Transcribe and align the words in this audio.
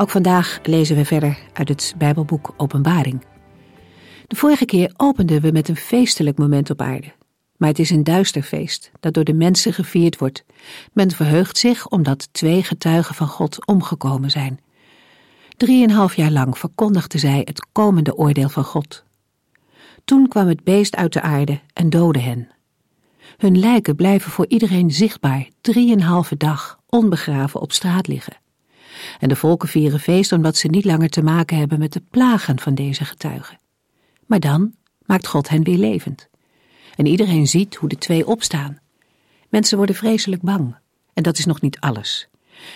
Ook 0.00 0.10
vandaag 0.10 0.58
lezen 0.62 0.96
we 0.96 1.04
verder 1.04 1.38
uit 1.52 1.68
het 1.68 1.94
Bijbelboek 1.98 2.54
Openbaring. 2.56 3.24
De 4.26 4.36
vorige 4.36 4.64
keer 4.64 4.92
openden 4.96 5.40
we 5.40 5.52
met 5.52 5.68
een 5.68 5.76
feestelijk 5.76 6.38
moment 6.38 6.70
op 6.70 6.80
aarde. 6.80 7.12
Maar 7.56 7.68
het 7.68 7.78
is 7.78 7.90
een 7.90 8.04
duister 8.04 8.42
feest 8.42 8.90
dat 9.00 9.14
door 9.14 9.24
de 9.24 9.32
mensen 9.32 9.72
gevierd 9.72 10.18
wordt. 10.18 10.44
Men 10.92 11.10
verheugt 11.10 11.58
zich 11.58 11.88
omdat 11.88 12.28
twee 12.32 12.62
getuigen 12.62 13.14
van 13.14 13.26
God 13.26 13.66
omgekomen 13.66 14.30
zijn. 14.30 14.60
Drieënhalf 15.56 16.16
jaar 16.16 16.30
lang 16.30 16.58
verkondigden 16.58 17.20
zij 17.20 17.40
het 17.44 17.66
komende 17.72 18.16
oordeel 18.16 18.48
van 18.48 18.64
God. 18.64 19.04
Toen 20.04 20.28
kwam 20.28 20.48
het 20.48 20.64
beest 20.64 20.96
uit 20.96 21.12
de 21.12 21.20
aarde 21.20 21.60
en 21.72 21.90
doodde 21.90 22.20
hen. 22.20 22.48
Hun 23.36 23.58
lijken 23.58 23.96
blijven 23.96 24.30
voor 24.30 24.46
iedereen 24.48 24.90
zichtbaar 24.90 25.48
drieënhalve 25.60 26.36
dag 26.36 26.78
onbegraven 26.86 27.60
op 27.60 27.72
straat 27.72 28.06
liggen. 28.06 28.39
En 29.18 29.28
de 29.28 29.36
volken 29.36 29.68
vieren 29.68 30.00
feest 30.00 30.32
omdat 30.32 30.56
ze 30.56 30.68
niet 30.68 30.84
langer 30.84 31.08
te 31.08 31.22
maken 31.22 31.58
hebben 31.58 31.78
met 31.78 31.92
de 31.92 32.02
plagen 32.10 32.60
van 32.60 32.74
deze 32.74 33.04
getuigen. 33.04 33.58
Maar 34.26 34.40
dan 34.40 34.74
maakt 35.06 35.26
God 35.26 35.48
hen 35.48 35.64
weer 35.64 35.78
levend. 35.78 36.28
En 36.96 37.06
iedereen 37.06 37.46
ziet 37.46 37.74
hoe 37.74 37.88
de 37.88 37.98
twee 37.98 38.26
opstaan. 38.26 38.78
Mensen 39.48 39.76
worden 39.76 39.94
vreselijk 39.94 40.42
bang. 40.42 40.76
En 41.14 41.22
dat 41.22 41.38
is 41.38 41.44
nog 41.44 41.60
niet 41.60 41.80
alles. 41.80 42.28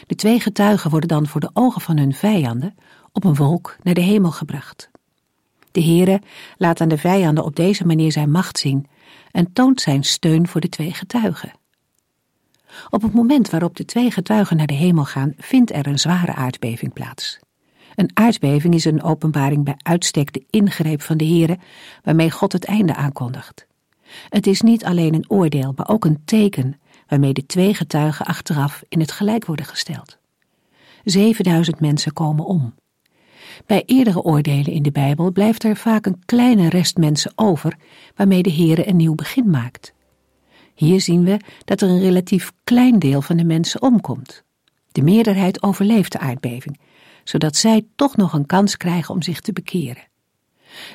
De 0.06 0.14
twee 0.14 0.40
getuigen 0.40 0.90
worden 0.90 1.08
dan 1.08 1.26
voor 1.26 1.40
de 1.40 1.50
ogen 1.52 1.80
van 1.80 1.96
hun 1.96 2.14
vijanden 2.14 2.74
op 3.12 3.24
een 3.24 3.34
wolk 3.34 3.76
naar 3.82 3.94
de 3.94 4.00
hemel 4.00 4.30
gebracht. 4.30 4.90
De 5.72 5.82
Heere 5.82 6.20
laat 6.56 6.80
aan 6.80 6.88
de 6.88 6.98
vijanden 6.98 7.44
op 7.44 7.56
deze 7.56 7.86
manier 7.86 8.12
zijn 8.12 8.30
macht 8.30 8.58
zien 8.58 8.86
en 9.30 9.52
toont 9.52 9.80
zijn 9.80 10.04
steun 10.04 10.48
voor 10.48 10.60
de 10.60 10.68
twee 10.68 10.94
getuigen. 10.94 11.52
Op 12.90 13.02
het 13.02 13.12
moment 13.12 13.50
waarop 13.50 13.76
de 13.76 13.84
twee 13.84 14.10
getuigen 14.10 14.56
naar 14.56 14.66
de 14.66 14.74
hemel 14.74 15.04
gaan, 15.04 15.32
vindt 15.36 15.72
er 15.72 15.86
een 15.86 15.98
zware 15.98 16.34
aardbeving 16.34 16.92
plaats. 16.92 17.38
Een 17.94 18.10
aardbeving 18.14 18.74
is 18.74 18.84
een 18.84 19.02
openbaring 19.02 19.64
bij 19.64 19.76
uitstek 19.82 20.32
de 20.32 20.44
ingreep 20.50 21.02
van 21.02 21.16
de 21.16 21.24
Heere, 21.26 21.58
waarmee 22.02 22.30
God 22.30 22.52
het 22.52 22.64
einde 22.64 22.94
aankondigt. 22.94 23.66
Het 24.28 24.46
is 24.46 24.60
niet 24.60 24.84
alleen 24.84 25.14
een 25.14 25.30
oordeel, 25.30 25.72
maar 25.76 25.88
ook 25.88 26.04
een 26.04 26.22
teken 26.24 26.80
waarmee 27.06 27.32
de 27.32 27.46
twee 27.46 27.74
getuigen 27.74 28.26
achteraf 28.26 28.82
in 28.88 29.00
het 29.00 29.12
gelijk 29.12 29.44
worden 29.44 29.66
gesteld. 29.66 30.18
7000 31.04 31.80
mensen 31.80 32.12
komen 32.12 32.44
om. 32.44 32.74
Bij 33.66 33.82
eerdere 33.86 34.22
oordelen 34.22 34.72
in 34.72 34.82
de 34.82 34.92
Bijbel 34.92 35.32
blijft 35.32 35.64
er 35.64 35.76
vaak 35.76 36.06
een 36.06 36.22
kleine 36.24 36.68
rest 36.68 36.96
mensen 36.96 37.32
over, 37.34 37.76
waarmee 38.16 38.42
de 38.42 38.52
Heere 38.52 38.88
een 38.88 38.96
nieuw 38.96 39.14
begin 39.14 39.50
maakt. 39.50 39.93
Hier 40.74 41.00
zien 41.00 41.24
we 41.24 41.36
dat 41.64 41.80
er 41.80 41.88
een 41.88 42.00
relatief 42.00 42.52
klein 42.64 42.98
deel 42.98 43.22
van 43.22 43.36
de 43.36 43.44
mensen 43.44 43.82
omkomt. 43.82 44.42
De 44.92 45.02
meerderheid 45.02 45.62
overleeft 45.62 46.12
de 46.12 46.18
aardbeving, 46.18 46.80
zodat 47.24 47.56
zij 47.56 47.86
toch 47.96 48.16
nog 48.16 48.32
een 48.32 48.46
kans 48.46 48.76
krijgen 48.76 49.14
om 49.14 49.22
zich 49.22 49.40
te 49.40 49.52
bekeren. 49.52 50.02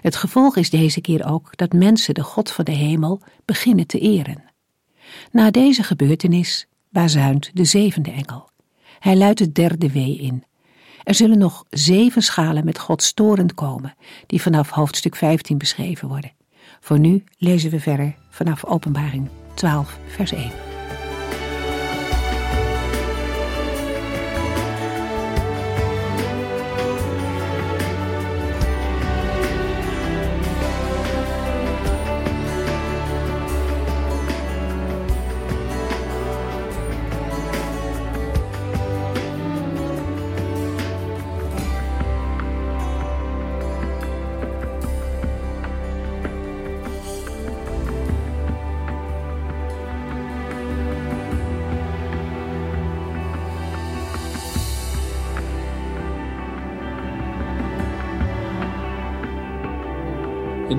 Het 0.02 0.16
gevolg 0.16 0.56
is 0.56 0.70
deze 0.70 1.02
keer 1.02 1.26
ook 1.26 1.58
dat 1.58 1.74
mensen 1.74 2.14
de 2.14 2.24
God 2.24 2.52
van 2.52 2.66
de 2.66 2.72
hemel 2.72 3.22
beginnen 3.46 3.88
te 3.88 4.00
eren. 4.00 4.44
Na 5.32 5.52
deze 5.52 5.84
gebeurtenis 5.84 6.68
bazuint 6.90 7.50
de 7.54 7.66
zevende 7.66 8.12
engel. 8.12 8.50
Hij 9.00 9.18
luidt 9.18 9.40
het 9.40 9.56
derde 9.56 9.92
wee 9.92 10.18
in. 10.18 10.44
Er 11.04 11.16
zullen 11.16 11.38
nog 11.38 11.66
zeven 11.70 12.22
schalen 12.22 12.66
met 12.66 12.80
Gods 12.80 13.14
toren 13.14 13.54
komen, 13.54 13.96
die 14.26 14.42
vanaf 14.42 14.70
hoofdstuk 14.70 15.16
15 15.16 15.58
beschreven 15.58 16.08
worden. 16.08 16.32
Voor 16.80 17.00
nu 17.00 17.24
lezen 17.38 17.70
we 17.70 17.80
verder 17.80 18.16
vanaf 18.30 18.66
Openbaring 18.66 19.30
12, 19.60 20.00
vers 20.18 20.32
1. 20.32 20.69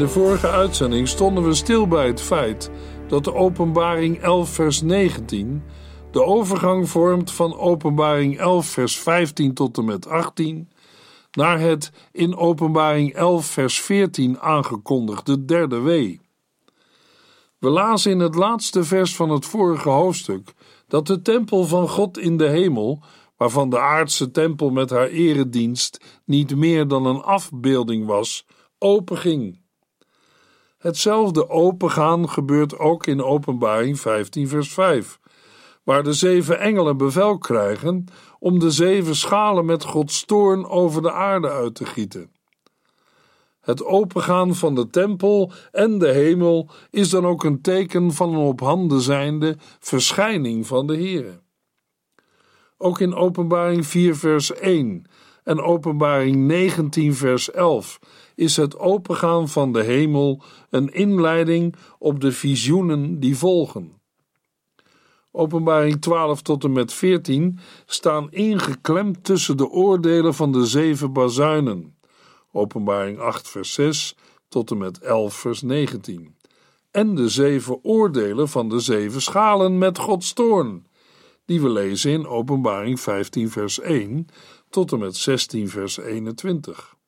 De 0.00 0.09
vorige 0.09 0.49
uitzending 0.49 1.09
stonden 1.09 1.44
we 1.44 1.55
stil 1.55 1.88
bij 1.88 2.06
het 2.06 2.21
feit 2.21 2.71
dat 3.09 3.25
de 3.25 3.34
Openbaring 3.34 4.22
11, 4.22 4.50
vers 4.50 4.83
19 4.83 5.62
de 6.11 6.25
overgang 6.25 6.88
vormt 6.88 7.33
van 7.33 7.59
Openbaring 7.59 8.39
11, 8.39 8.66
vers 8.66 8.97
15 8.99 9.55
tot 9.55 9.78
en 9.78 9.84
met 9.84 10.06
18 10.06 10.71
naar 11.31 11.60
het 11.60 11.93
in 12.12 12.37
Openbaring 12.37 13.12
11, 13.15 13.47
vers 13.47 13.81
14 13.81 14.41
aangekondigde 14.41 15.44
derde 15.44 15.81
wee. 15.81 16.21
We 17.59 17.69
lazen 17.69 18.10
in 18.10 18.21
het 18.21 18.34
laatste 18.34 18.84
vers 18.84 19.16
van 19.16 19.31
het 19.31 19.47
vorige 19.47 19.89
hoofdstuk 19.89 20.55
dat 20.89 21.06
de 21.06 21.22
tempel 21.22 21.65
van 21.65 21.89
God 21.89 22.19
in 22.19 22.37
de 22.37 22.49
hemel, 22.49 23.03
waarvan 23.37 23.71
de 23.71 23.78
aardse 23.78 24.31
tempel 24.31 24.71
met 24.71 24.91
haar 24.91 25.09
eredienst 25.09 26.21
niet 26.25 26.56
meer 26.56 26.89
dan 26.89 27.06
een 27.06 27.22
afbeelding 27.22 28.06
was, 28.06 28.47
openging. 28.78 29.69
Hetzelfde 30.80 31.48
opengaan 31.48 32.28
gebeurt 32.28 32.78
ook 32.78 33.06
in 33.06 33.22
Openbaring 33.22 34.00
15, 34.00 34.48
vers 34.48 34.72
5, 34.72 35.18
waar 35.84 36.02
de 36.02 36.12
zeven 36.12 36.58
engelen 36.58 36.96
bevel 36.96 37.38
krijgen 37.38 38.04
om 38.38 38.58
de 38.58 38.70
zeven 38.70 39.16
schalen 39.16 39.64
met 39.64 39.84
Gods 39.84 40.24
toorn 40.24 40.66
over 40.66 41.02
de 41.02 41.12
aarde 41.12 41.50
uit 41.50 41.74
te 41.74 41.86
gieten. 41.86 42.32
Het 43.60 43.84
opengaan 43.84 44.54
van 44.54 44.74
de 44.74 44.91
tempel 44.91 45.52
en 45.72 45.98
de 45.98 46.08
hemel 46.08 46.70
is 46.91 47.10
dan 47.10 47.26
ook 47.26 47.44
een 47.44 47.60
teken 47.60 48.12
van 48.12 48.34
een 48.34 48.41
op 48.41 48.60
handen 48.60 49.00
zijnde 49.00 49.56
verschijning 49.80 50.66
van 50.66 50.86
de 50.86 50.97
Heere. 50.97 51.41
Ook 52.76 53.00
in 53.00 53.14
Openbaring 53.14 53.86
4, 53.86 54.16
vers 54.16 54.53
1 54.53 55.04
en 55.44 55.60
Openbaring 55.60 56.36
19, 56.36 57.15
vers 57.15 57.50
11 57.50 57.98
is 58.41 58.57
het 58.57 58.78
opengaan 58.78 59.48
van 59.48 59.72
de 59.72 59.83
hemel 59.83 60.42
een 60.71 60.92
inleiding 60.92 61.75
op 61.98 62.21
de 62.21 62.33
visioenen 62.33 63.21
die 63.21 63.37
volgen. 63.37 63.92
Openbaring 65.33 66.01
12 66.01 66.42
tot 66.42 66.65
en 66.65 66.72
met 66.72 66.92
14 66.92 67.59
staan 67.87 68.31
ingeklemd 68.31 69.25
tussen 69.25 69.57
de 69.57 69.69
oordelen 69.69 70.34
van 70.34 70.53
de 70.53 70.66
zeven 70.66 71.13
bazuinen. 71.13 71.97
Openbaring 72.53 73.19
8 73.19 73.48
vers 73.48 73.72
6 73.72 74.16
tot 74.48 74.71
en 74.71 74.78
met 74.78 74.98
11 74.98 75.34
vers 75.34 75.63
19. 75.63 76.36
En 76.91 77.15
de 77.15 77.28
zeven 77.28 77.84
oordelen 77.84 78.48
van 78.48 78.69
de 78.69 78.81
zeven 78.81 79.22
schalen 79.22 79.78
met 79.78 79.98
Gods 79.98 80.33
toorn, 80.33 80.86
die 81.45 81.60
we 81.60 81.69
lezen 81.69 82.10
in 82.10 82.27
Openbaring 82.27 83.01
15 83.01 83.51
vers 83.51 83.81
1 83.81 84.27
tot 84.71 84.93
en 84.93 84.98
met 84.98 85.16
16 85.16 85.69
vers 85.69 85.98
21. 85.98 86.98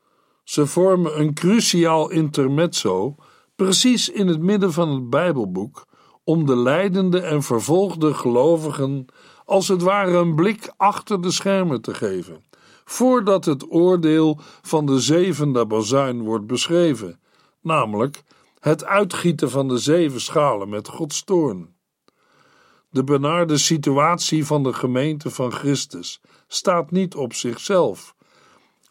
Ze 0.43 0.67
vormen 0.67 1.21
een 1.21 1.35
cruciaal 1.35 2.11
intermezzo, 2.11 3.15
precies 3.57 4.09
in 4.09 4.27
het 4.27 4.41
midden 4.41 4.73
van 4.73 4.89
het 4.89 5.11
Bijbelboek, 5.11 5.87
om 6.25 6.47
de 6.47 6.57
lijdende 6.57 7.21
en 7.21 7.43
vervolgde 7.43 8.15
gelovigen 8.15 9.07
als 9.45 9.69
het 9.69 9.83
ware 9.83 10.17
een 10.17 10.35
blik 10.35 10.73
achter 10.77 11.23
de 11.23 11.31
schermen 11.31 11.81
te 11.81 11.95
geven, 11.95 12.45
voordat 12.85 13.45
het 13.45 13.73
oordeel 13.73 14.41
van 14.63 14.87
de 14.87 15.01
zevende 15.01 15.67
bazuin 15.67 16.23
wordt 16.23 16.47
beschreven, 16.47 17.21
namelijk 17.61 18.23
het 18.59 18.85
uitgieten 18.85 19.51
van 19.51 19.69
de 19.69 19.79
zeven 19.79 20.21
schalen 20.21 20.69
met 20.69 20.89
Gods 20.89 21.25
toorn. 21.25 21.75
De 22.91 23.05
benarde 23.05 23.59
situatie 23.59 24.47
van 24.47 24.63
de 24.63 24.73
gemeente 24.73 25.31
van 25.31 25.53
Christus 25.53 26.21
staat 26.47 26.91
niet 26.91 27.15
op 27.15 27.35
zichzelf, 27.35 28.12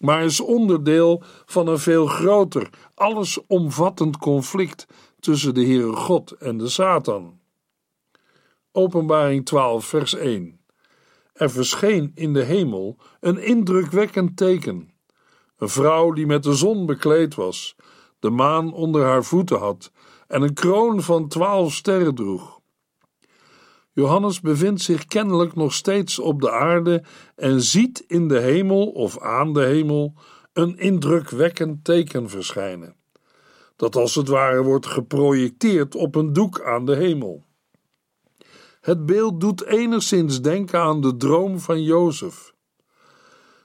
maar 0.01 0.23
is 0.23 0.39
onderdeel 0.39 1.23
van 1.45 1.67
een 1.67 1.79
veel 1.79 2.05
groter, 2.05 2.69
allesomvattend 2.93 4.17
conflict 4.17 4.87
tussen 5.19 5.53
de 5.53 5.65
Heere 5.65 5.95
God 5.95 6.31
en 6.31 6.57
de 6.57 6.69
Satan. 6.69 7.39
Openbaring 8.71 9.45
12, 9.45 9.85
vers 9.85 10.15
1. 10.15 10.59
Er 11.33 11.49
verscheen 11.49 12.11
in 12.15 12.33
de 12.33 12.43
hemel 12.43 12.97
een 13.19 13.37
indrukwekkend 13.37 14.37
teken. 14.37 14.93
Een 15.57 15.69
vrouw 15.69 16.11
die 16.11 16.25
met 16.25 16.43
de 16.43 16.53
zon 16.53 16.85
bekleed 16.85 17.35
was, 17.35 17.75
de 18.19 18.29
maan 18.29 18.73
onder 18.73 19.03
haar 19.03 19.23
voeten 19.23 19.59
had 19.59 19.91
en 20.27 20.41
een 20.41 20.53
kroon 20.53 21.01
van 21.01 21.27
twaalf 21.27 21.73
sterren 21.73 22.15
droeg. 22.15 22.60
Johannes 23.93 24.39
bevindt 24.39 24.81
zich 24.81 25.05
kennelijk 25.05 25.55
nog 25.55 25.73
steeds 25.73 26.19
op 26.19 26.41
de 26.41 26.51
aarde 26.51 27.03
en 27.35 27.61
ziet 27.61 28.03
in 28.07 28.27
de 28.27 28.39
hemel 28.39 28.87
of 28.87 29.19
aan 29.19 29.53
de 29.53 29.63
hemel 29.63 30.13
een 30.53 30.77
indrukwekkend 30.77 31.83
teken 31.83 32.29
verschijnen, 32.29 32.95
dat 33.75 33.95
als 33.95 34.15
het 34.15 34.27
ware 34.27 34.63
wordt 34.63 34.87
geprojecteerd 34.87 35.95
op 35.95 36.15
een 36.15 36.33
doek 36.33 36.61
aan 36.61 36.85
de 36.85 36.95
hemel. 36.95 37.45
Het 38.81 39.05
beeld 39.05 39.39
doet 39.39 39.65
enigszins 39.65 40.41
denken 40.41 40.79
aan 40.79 41.01
de 41.01 41.17
droom 41.17 41.59
van 41.59 41.83
Jozef. 41.83 42.53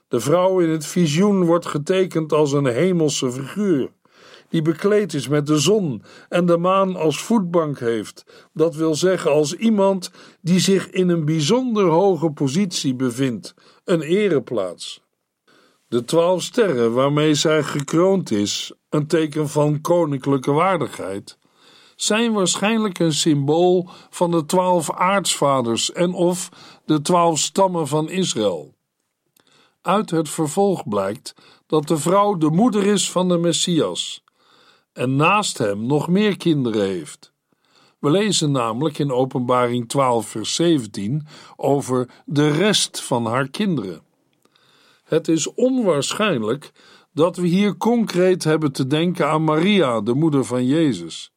De 0.07 0.19
vrouw 0.19 0.59
in 0.59 0.69
het 0.69 0.85
visioen 0.85 1.45
wordt 1.45 1.65
getekend 1.65 2.33
als 2.33 2.51
een 2.51 2.65
hemelse 2.65 3.31
figuur, 3.31 3.91
die 4.49 4.61
bekleed 4.61 5.13
is 5.13 5.27
met 5.27 5.47
de 5.47 5.59
zon 5.59 6.03
en 6.29 6.45
de 6.45 6.57
maan 6.57 6.95
als 6.95 7.21
voetbank 7.21 7.79
heeft. 7.79 8.49
Dat 8.53 8.75
wil 8.75 8.95
zeggen 8.95 9.31
als 9.31 9.53
iemand 9.53 10.11
die 10.41 10.59
zich 10.59 10.89
in 10.89 11.09
een 11.09 11.25
bijzonder 11.25 11.85
hoge 11.85 12.31
positie 12.31 12.95
bevindt, 12.95 13.53
een 13.83 14.01
ereplaats. 14.01 15.05
De 15.87 16.05
twaalf 16.05 16.43
sterren 16.43 16.93
waarmee 16.93 17.33
zij 17.33 17.63
gekroond 17.63 18.31
is, 18.31 18.73
een 18.89 19.07
teken 19.07 19.49
van 19.49 19.81
koninklijke 19.81 20.51
waardigheid, 20.51 21.37
zijn 21.95 22.33
waarschijnlijk 22.33 22.99
een 22.99 23.13
symbool 23.13 23.89
van 24.09 24.31
de 24.31 24.45
twaalf 24.45 24.91
aartsvaders 24.91 25.91
en 25.91 26.13
of 26.13 26.49
de 26.85 27.01
twaalf 27.01 27.39
stammen 27.39 27.87
van 27.87 28.09
Israël. 28.09 28.75
Uit 29.81 30.09
het 30.09 30.29
vervolg 30.29 30.87
blijkt 30.87 31.33
dat 31.67 31.87
de 31.87 31.97
vrouw 31.97 32.37
de 32.37 32.49
moeder 32.49 32.85
is 32.85 33.11
van 33.11 33.27
de 33.27 33.37
Messias 33.37 34.23
en 34.97 35.15
naast 35.15 35.57
hem 35.57 35.85
nog 35.85 36.07
meer 36.07 36.37
kinderen 36.37 36.85
heeft. 36.85 37.33
We 37.99 38.09
lezen 38.09 38.51
namelijk 38.51 38.97
in 38.99 39.11
Openbaring 39.11 39.89
12, 39.89 40.27
vers 40.27 40.55
17 40.55 41.27
over 41.55 42.09
de 42.25 42.51
rest 42.51 43.01
van 43.01 43.25
haar 43.25 43.49
kinderen. 43.49 44.01
Het 45.03 45.27
is 45.27 45.53
onwaarschijnlijk 45.53 46.71
dat 47.13 47.37
we 47.37 47.47
hier 47.47 47.77
concreet 47.77 48.43
hebben 48.43 48.71
te 48.71 48.87
denken 48.87 49.29
aan 49.29 49.43
Maria, 49.43 50.01
de 50.01 50.13
moeder 50.13 50.45
van 50.45 50.65
Jezus. 50.65 51.31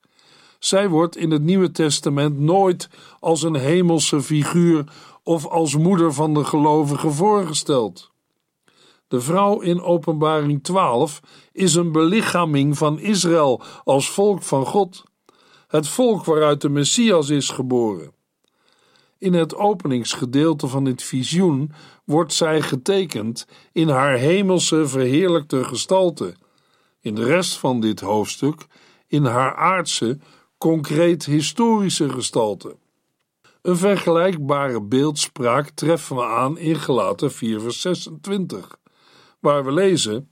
Zij 0.59 0.89
wordt 0.89 1.17
in 1.17 1.31
het 1.31 1.43
Nieuwe 1.43 1.71
Testament 1.71 2.39
nooit 2.39 2.89
als 3.19 3.43
een 3.43 3.57
hemelse 3.57 4.23
figuur 4.23 4.85
of 5.23 5.47
als 5.47 5.77
moeder 5.77 6.13
van 6.13 6.35
de 6.35 6.45
gelovigen 6.45 7.13
voorgesteld. 7.13 8.11
De 9.11 9.21
vrouw 9.21 9.61
in 9.61 9.83
Openbaring 9.83 10.63
12 10.63 11.21
is 11.53 11.75
een 11.75 11.93
belichaming 11.93 12.79
van 12.79 12.99
Israël 12.99 13.63
als 13.85 14.11
volk 14.11 14.43
van 14.43 14.67
God, 14.67 15.05
het 15.67 15.89
volk 15.89 16.25
waaruit 16.25 16.61
de 16.61 16.69
Messias 16.69 17.29
is 17.29 17.49
geboren. 17.49 18.13
In 19.19 19.33
het 19.35 19.55
openingsgedeelte 19.55 20.67
van 20.67 20.85
dit 20.85 21.03
visioen 21.03 21.73
wordt 22.05 22.33
zij 22.33 22.63
getekend 22.63 23.47
in 23.73 23.89
haar 23.89 24.17
hemelse 24.17 24.89
verheerlijkte 24.89 25.65
gestalte. 25.65 26.35
In 27.01 27.15
de 27.15 27.25
rest 27.25 27.59
van 27.59 27.81
dit 27.81 28.01
hoofdstuk 28.01 28.67
in 29.07 29.25
haar 29.25 29.55
aardse, 29.55 30.19
concreet 30.59 31.25
historische 31.25 32.11
gestalte. 32.11 32.77
Een 33.63 33.77
vergelijkbare 33.77 34.83
beeldspraak 34.83 35.71
treffen 35.71 36.17
we 36.17 36.25
aan 36.25 36.59
in 36.59 36.77
Gelaten 36.77 37.33
4 37.33 37.61
vers 37.61 37.81
26, 37.81 38.79
waar 39.41 39.65
we 39.65 39.73
lezen 39.73 40.31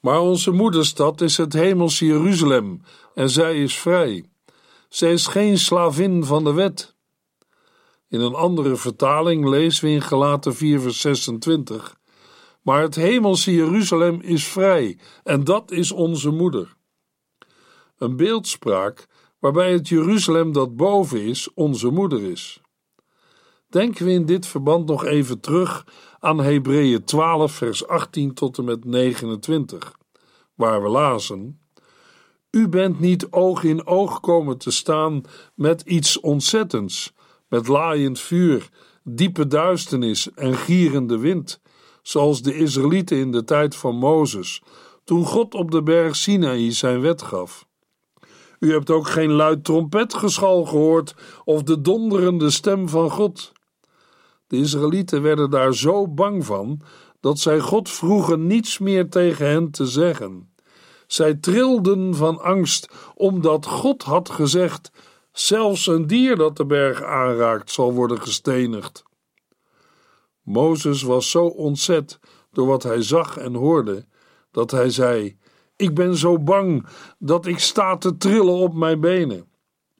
Maar 0.00 0.20
onze 0.20 0.50
moederstad 0.50 1.20
is 1.20 1.36
het 1.36 1.52
hemelse 1.52 2.06
Jeruzalem 2.06 2.82
en 3.14 3.30
zij 3.30 3.62
is 3.62 3.78
vrij. 3.78 4.24
Zij 4.88 5.12
is 5.12 5.26
geen 5.26 5.58
slavin 5.58 6.24
van 6.24 6.44
de 6.44 6.52
wet. 6.52 6.96
In 8.08 8.20
een 8.20 8.34
andere 8.34 8.76
vertaling 8.76 9.48
lezen 9.48 9.84
we 9.84 9.90
in 9.90 10.02
Gelaten 10.02 10.54
4 10.54 10.80
vers 10.80 11.00
26 11.00 11.98
Maar 12.62 12.82
het 12.82 12.94
hemelse 12.94 13.54
Jeruzalem 13.54 14.20
is 14.20 14.44
vrij 14.44 14.98
en 15.24 15.44
dat 15.44 15.70
is 15.70 15.92
onze 15.92 16.30
moeder. 16.30 16.76
Een 17.98 18.16
beeldspraak 18.16 19.06
waarbij 19.38 19.72
het 19.72 19.88
Jeruzalem 19.88 20.52
dat 20.52 20.76
boven 20.76 21.20
is 21.20 21.52
onze 21.54 21.90
moeder 21.90 22.22
is. 22.22 22.60
Denken 23.68 24.04
we 24.04 24.12
in 24.12 24.26
dit 24.26 24.46
verband 24.46 24.86
nog 24.86 25.04
even 25.04 25.40
terug 25.40 25.86
aan 26.18 26.40
Hebreeën 26.40 27.04
12, 27.04 27.52
vers 27.52 27.86
18 27.86 28.34
tot 28.34 28.58
en 28.58 28.64
met 28.64 28.84
29, 28.84 29.98
waar 30.54 30.82
we 30.82 30.88
lazen: 30.88 31.60
U 32.50 32.68
bent 32.68 33.00
niet 33.00 33.30
oog 33.30 33.62
in 33.62 33.86
oog 33.86 34.20
komen 34.20 34.58
te 34.58 34.70
staan 34.70 35.22
met 35.54 35.80
iets 35.80 36.20
ontzettends, 36.20 37.12
met 37.48 37.66
laaiend 37.66 38.20
vuur, 38.20 38.68
diepe 39.04 39.46
duisternis 39.46 40.30
en 40.34 40.54
gierende 40.54 41.18
wind, 41.18 41.60
zoals 42.02 42.42
de 42.42 42.56
Israëlieten 42.56 43.16
in 43.16 43.32
de 43.32 43.44
tijd 43.44 43.76
van 43.76 43.96
Mozes, 43.96 44.62
toen 45.04 45.24
God 45.24 45.54
op 45.54 45.70
de 45.70 45.82
berg 45.82 46.16
Sinaï 46.16 46.70
zijn 46.70 47.00
wet 47.00 47.22
gaf. 47.22 47.66
U 48.58 48.72
hebt 48.72 48.90
ook 48.90 49.08
geen 49.08 49.30
luid 49.30 49.64
trompetgeschal 49.64 50.64
gehoord 50.64 51.14
of 51.44 51.62
de 51.62 51.80
donderende 51.80 52.50
stem 52.50 52.88
van 52.88 53.10
God. 53.10 53.56
De 54.48 54.56
Israëlieten 54.56 55.22
werden 55.22 55.50
daar 55.50 55.74
zo 55.74 56.08
bang 56.08 56.44
van 56.44 56.80
dat 57.20 57.38
zij 57.38 57.60
God 57.60 57.90
vroegen 57.90 58.46
niets 58.46 58.78
meer 58.78 59.08
tegen 59.08 59.46
hen 59.46 59.70
te 59.70 59.86
zeggen. 59.86 60.52
Zij 61.06 61.34
trilden 61.34 62.14
van 62.14 62.40
angst, 62.40 62.88
omdat 63.14 63.66
God 63.66 64.02
had 64.02 64.30
gezegd: 64.30 64.90
zelfs 65.32 65.86
een 65.86 66.06
dier 66.06 66.36
dat 66.36 66.56
de 66.56 66.66
berg 66.66 67.02
aanraakt 67.02 67.70
zal 67.70 67.92
worden 67.92 68.20
gestenigd. 68.20 69.02
Mozes 70.42 71.02
was 71.02 71.30
zo 71.30 71.44
ontzet 71.44 72.18
door 72.52 72.66
wat 72.66 72.82
hij 72.82 73.02
zag 73.02 73.36
en 73.36 73.54
hoorde, 73.54 74.06
dat 74.50 74.70
hij 74.70 74.90
zei: 74.90 75.36
ik 75.76 75.94
ben 75.94 76.16
zo 76.16 76.38
bang 76.38 76.86
dat 77.18 77.46
ik 77.46 77.58
sta 77.58 77.96
te 77.96 78.16
trillen 78.16 78.54
op 78.54 78.74
mijn 78.74 79.00
benen. 79.00 79.46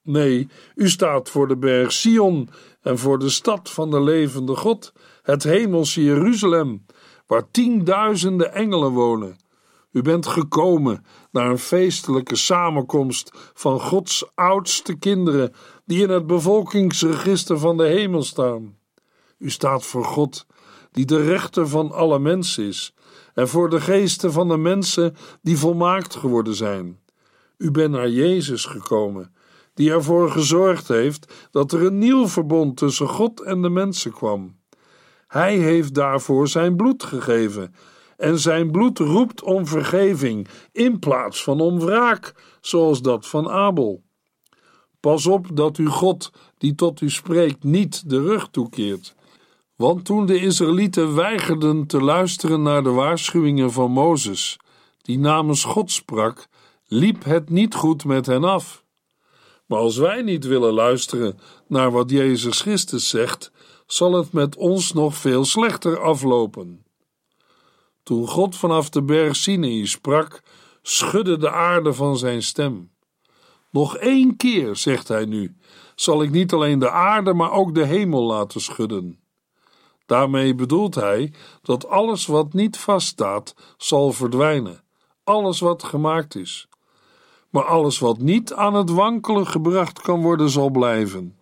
Nee, 0.02 0.48
u 0.74 0.88
staat 0.88 1.28
voor 1.28 1.48
de 1.48 1.56
berg 1.56 1.92
Sion 1.92 2.48
en 2.88 2.98
voor 2.98 3.18
de 3.18 3.28
stad 3.28 3.70
van 3.70 3.90
de 3.90 4.00
levende 4.00 4.56
God, 4.56 4.92
het 5.22 5.42
hemelse 5.42 6.02
Jeruzalem, 6.02 6.86
waar 7.26 7.50
tienduizenden 7.50 8.54
engelen 8.54 8.90
wonen. 8.90 9.36
U 9.90 10.02
bent 10.02 10.26
gekomen 10.26 11.04
naar 11.30 11.50
een 11.50 11.58
feestelijke 11.58 12.36
samenkomst 12.36 13.30
van 13.54 13.80
Gods 13.80 14.30
oudste 14.34 14.94
kinderen, 14.94 15.52
die 15.84 16.02
in 16.02 16.10
het 16.10 16.26
bevolkingsregister 16.26 17.58
van 17.58 17.76
de 17.76 17.86
hemel 17.86 18.22
staan. 18.22 18.76
U 19.38 19.50
staat 19.50 19.84
voor 19.84 20.04
God, 20.04 20.46
die 20.92 21.04
de 21.04 21.22
rechter 21.22 21.68
van 21.68 21.90
alle 21.90 22.18
mensen 22.18 22.64
is 22.64 22.94
en 23.34 23.48
voor 23.48 23.70
de 23.70 23.80
geesten 23.80 24.32
van 24.32 24.48
de 24.48 24.56
mensen 24.56 25.16
die 25.42 25.58
volmaakt 25.58 26.14
geworden 26.14 26.54
zijn. 26.54 27.00
U 27.58 27.70
bent 27.70 27.90
naar 27.90 28.08
Jezus 28.08 28.64
gekomen, 28.64 29.32
die 29.78 29.90
ervoor 29.90 30.30
gezorgd 30.30 30.88
heeft 30.88 31.48
dat 31.50 31.72
er 31.72 31.82
een 31.82 31.98
nieuw 31.98 32.28
verbond 32.28 32.76
tussen 32.76 33.08
God 33.08 33.42
en 33.42 33.62
de 33.62 33.68
mensen 33.68 34.12
kwam. 34.12 34.56
Hij 35.26 35.56
heeft 35.56 35.94
daarvoor 35.94 36.48
zijn 36.48 36.76
bloed 36.76 37.04
gegeven, 37.04 37.74
en 38.16 38.38
zijn 38.38 38.70
bloed 38.70 38.98
roept 38.98 39.42
om 39.42 39.66
vergeving 39.66 40.48
in 40.72 40.98
plaats 40.98 41.42
van 41.42 41.60
om 41.60 41.78
wraak, 41.80 42.34
zoals 42.60 43.02
dat 43.02 43.26
van 43.26 43.48
Abel. 43.48 44.02
Pas 45.00 45.26
op 45.26 45.46
dat 45.52 45.78
u 45.78 45.86
God, 45.86 46.32
die 46.56 46.74
tot 46.74 47.00
u 47.00 47.10
spreekt, 47.10 47.64
niet 47.64 48.10
de 48.10 48.22
rug 48.22 48.48
toekeert. 48.50 49.14
Want 49.76 50.04
toen 50.04 50.26
de 50.26 50.40
Israëlieten 50.40 51.14
weigerden 51.14 51.86
te 51.86 52.02
luisteren 52.02 52.62
naar 52.62 52.82
de 52.82 52.90
waarschuwingen 52.90 53.72
van 53.72 53.90
Mozes, 53.90 54.58
die 55.02 55.18
namens 55.18 55.64
God 55.64 55.90
sprak, 55.90 56.46
liep 56.86 57.24
het 57.24 57.50
niet 57.50 57.74
goed 57.74 58.04
met 58.04 58.26
hen 58.26 58.44
af. 58.44 58.86
Maar 59.68 59.78
als 59.78 59.96
wij 59.96 60.22
niet 60.22 60.44
willen 60.44 60.72
luisteren 60.72 61.38
naar 61.66 61.90
wat 61.90 62.10
Jezus 62.10 62.60
Christus 62.60 63.08
zegt, 63.08 63.52
zal 63.86 64.12
het 64.12 64.32
met 64.32 64.56
ons 64.56 64.92
nog 64.92 65.14
veel 65.14 65.44
slechter 65.44 66.00
aflopen. 66.00 66.84
Toen 68.02 68.28
God 68.28 68.56
vanaf 68.56 68.88
de 68.88 69.02
berg 69.02 69.36
Sinai 69.36 69.86
sprak, 69.86 70.42
schudde 70.82 71.36
de 71.36 71.50
aarde 71.50 71.92
van 71.92 72.18
zijn 72.18 72.42
stem. 72.42 72.90
Nog 73.70 73.96
één 73.96 74.36
keer, 74.36 74.76
zegt 74.76 75.08
hij 75.08 75.24
nu, 75.24 75.56
zal 75.94 76.22
ik 76.22 76.30
niet 76.30 76.52
alleen 76.52 76.78
de 76.78 76.90
aarde, 76.90 77.34
maar 77.34 77.52
ook 77.52 77.74
de 77.74 77.84
hemel 77.84 78.22
laten 78.22 78.60
schudden. 78.60 79.20
Daarmee 80.06 80.54
bedoelt 80.54 80.94
hij 80.94 81.32
dat 81.62 81.88
alles 81.88 82.26
wat 82.26 82.52
niet 82.52 82.76
vaststaat, 82.76 83.54
zal 83.76 84.12
verdwijnen, 84.12 84.84
alles 85.24 85.60
wat 85.60 85.82
gemaakt 85.82 86.34
is. 86.34 86.68
Maar 87.50 87.64
alles 87.64 87.98
wat 87.98 88.18
niet 88.18 88.52
aan 88.52 88.74
het 88.74 88.90
wankelen 88.90 89.46
gebracht 89.46 90.00
kan 90.00 90.22
worden, 90.22 90.50
zal 90.50 90.70
blijven. 90.70 91.38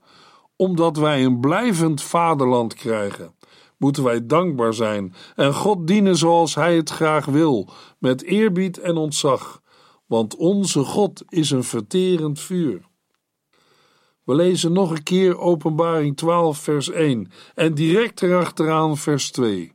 Omdat 0.57 0.97
wij 0.97 1.25
een 1.25 1.41
blijvend 1.41 2.03
vaderland 2.03 2.75
krijgen, 2.75 3.35
moeten 3.79 4.03
wij 4.03 4.27
dankbaar 4.27 4.75
zijn 4.75 5.15
en 5.35 5.55
God 5.55 5.87
dienen 5.87 6.17
zoals 6.17 6.55
Hij 6.55 6.77
het 6.77 6.91
graag 6.91 7.25
wil, 7.25 7.69
met 7.99 8.23
eerbied 8.23 8.79
en 8.79 8.97
ontzag, 8.97 9.63
want 10.07 10.37
onze 10.37 10.85
God 10.85 11.23
is 11.29 11.51
een 11.51 11.65
verterend 11.65 12.41
vuur. 12.41 12.89
We 14.25 14.35
lezen 14.35 14.73
nog 14.73 14.91
een 14.91 15.03
keer 15.03 15.39
Openbaring 15.39 16.17
12, 16.17 16.59
vers 16.59 16.91
1 16.91 17.31
en 17.55 17.75
direct 17.75 18.23
erachteraan 18.23 18.97
vers 18.97 19.31
2. 19.31 19.73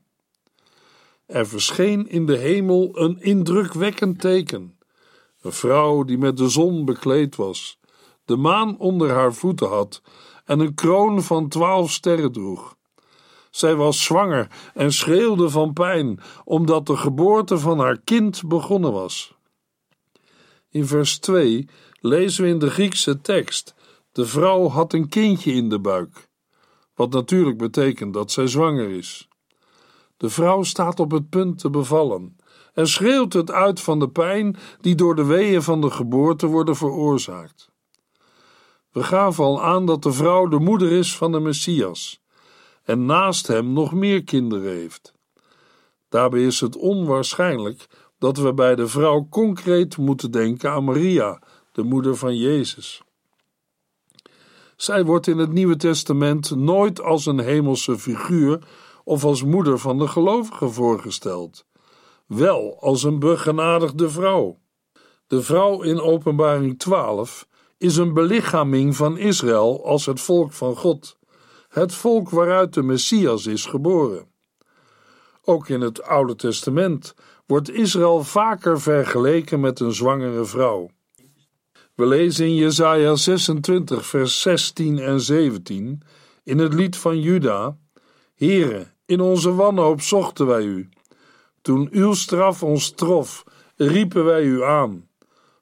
Er 1.26 1.48
verscheen 1.48 2.10
in 2.10 2.26
de 2.26 2.38
hemel 2.38 2.90
een 2.94 3.22
indrukwekkend 3.22 4.20
teken. 4.20 4.78
Een 5.42 5.52
vrouw 5.52 6.04
die 6.04 6.18
met 6.18 6.38
de 6.38 6.50
zon 6.50 6.86
bekleed 6.86 7.36
was, 7.36 7.80
de 8.26 8.36
maan 8.36 8.78
onder 8.78 9.10
haar 9.12 9.34
voeten 9.34 9.68
had 9.68 10.02
en 10.46 10.60
een 10.60 10.74
kroon 10.74 11.24
van 11.24 11.48
twaalf 11.48 11.92
sterren 11.92 12.32
droeg. 12.32 12.76
Zij 13.52 13.76
was 13.76 14.04
zwanger 14.04 14.48
en 14.74 14.94
schreeuwde 14.94 15.50
van 15.50 15.74
pijn, 15.74 16.20
omdat 16.44 16.86
de 16.86 16.98
geboorte 16.98 17.58
van 17.58 17.80
haar 17.80 18.00
kind 18.00 18.48
begonnen 18.48 18.92
was. 18.92 19.36
In 20.70 20.86
vers 20.86 21.20
2 21.20 21.68
lezen 22.00 22.44
we 22.44 22.50
in 22.50 22.60
de 22.60 22.70
Griekse 22.70 23.22
tekst: 23.22 23.76
De 24.12 24.26
vrouw 24.26 24.68
had 24.68 24.94
een 24.94 25.10
kindje 25.10 25.52
in 25.52 25.70
de 25.70 25.80
buik, 25.80 26.30
wat 26.96 27.12
natuurlijk 27.12 27.58
betekent 27.58 28.14
dat 28.14 28.32
zij 28.32 28.48
zwanger 28.48 28.90
is. 28.90 29.28
De 30.22 30.30
vrouw 30.30 30.64
staat 30.64 31.00
op 31.00 31.12
het 31.12 31.30
punt 31.30 31.60
te 31.60 31.70
bevallen 31.70 32.38
en 32.74 32.88
schreeuwt 32.88 33.34
het 33.34 33.52
uit 33.52 33.80
van 33.80 34.00
de 34.00 34.10
pijn 34.10 34.58
die 34.82 34.96
door 34.96 35.16
de 35.16 35.26
weeën 35.26 35.62
van 35.62 35.82
de 35.82 35.90
geboorte 35.90 36.48
worden 36.48 36.76
veroorzaakt. 36.76 37.70
We 38.92 39.04
gaven 39.04 39.44
al 39.44 39.64
aan 39.64 39.86
dat 39.86 40.04
de 40.04 40.12
vrouw 40.12 40.48
de 40.48 40.60
moeder 40.60 40.92
is 40.92 41.18
van 41.18 41.32
de 41.32 41.40
Messias 41.40 42.22
en 42.84 43.06
naast 43.06 43.48
hem 43.48 43.74
nog 43.74 43.94
meer 43.94 44.24
kinderen 44.24 44.72
heeft. 44.72 45.14
Daarbij 46.10 46.44
is 46.44 46.60
het 46.60 46.76
onwaarschijnlijk 46.76 47.88
dat 48.18 48.38
we 48.38 48.54
bij 48.54 48.76
de 48.76 48.88
vrouw 48.88 49.28
concreet 49.30 49.98
moeten 49.98 50.32
denken 50.32 50.72
aan 50.72 50.84
Maria, 50.84 51.42
de 51.72 51.84
moeder 51.84 52.16
van 52.16 52.38
Jezus. 52.38 53.02
Zij 54.76 55.06
wordt 55.06 55.28
in 55.28 55.38
het 55.38 55.52
Nieuwe 55.52 55.76
Testament 55.76 56.56
nooit 56.56 57.02
als 57.02 57.26
een 57.26 57.40
hemelse 57.40 58.00
figuur 58.00 58.60
of 59.12 59.24
als 59.24 59.44
moeder 59.44 59.80
van 59.80 59.98
de 59.98 60.08
gelovigen 60.08 60.72
voorgesteld, 60.72 61.66
wel 62.28 62.78
als 62.80 63.04
een 63.04 63.20
begenadigde 63.20 64.10
vrouw. 64.10 64.60
De 65.28 65.42
vrouw 65.42 65.82
in 65.82 66.02
Openbaring 66.02 66.80
12 66.80 67.48
is 67.78 67.98
een 67.98 68.14
belichaming 68.14 68.96
van 68.96 69.18
Israël 69.18 69.86
als 69.86 70.06
het 70.06 70.22
volk 70.22 70.54
van 70.54 70.76
God, 70.76 71.18
het 71.70 71.94
volk 71.94 72.30
waaruit 72.30 72.74
de 72.74 72.82
Messias 72.82 73.46
is 73.46 73.66
geboren. 73.66 74.28
Ook 75.44 75.70
in 75.70 75.82
het 75.82 76.04
Oude 76.04 76.36
Testament 76.36 77.14
wordt 77.46 77.70
Israël 77.70 78.24
vaker 78.24 78.82
vergeleken 78.82 79.60
met 79.60 79.80
een 79.80 79.94
zwangere 79.94 80.46
vrouw. 80.46 80.90
We 81.96 82.06
lezen 82.06 82.46
in 82.46 82.56
Jesaja 82.56 83.16
26 83.16 84.06
vers 84.06 84.42
16 84.42 85.00
en 85.00 85.22
17 85.22 86.02
in 86.44 86.58
het 86.58 86.74
lied 86.74 86.98
van 86.98 87.20
Juda: 87.20 87.78
Here, 88.36 88.92
in 89.12 89.22
onze 89.22 89.54
wanhoop 89.56 90.02
zochten 90.02 90.48
wij 90.48 90.64
u. 90.64 90.90
Toen 91.62 91.88
uw 91.92 92.14
straf 92.14 92.64
ons 92.64 92.92
trof, 92.92 93.44
riepen 93.76 94.26
wij 94.26 94.44
u 94.44 94.64
aan. 94.64 95.10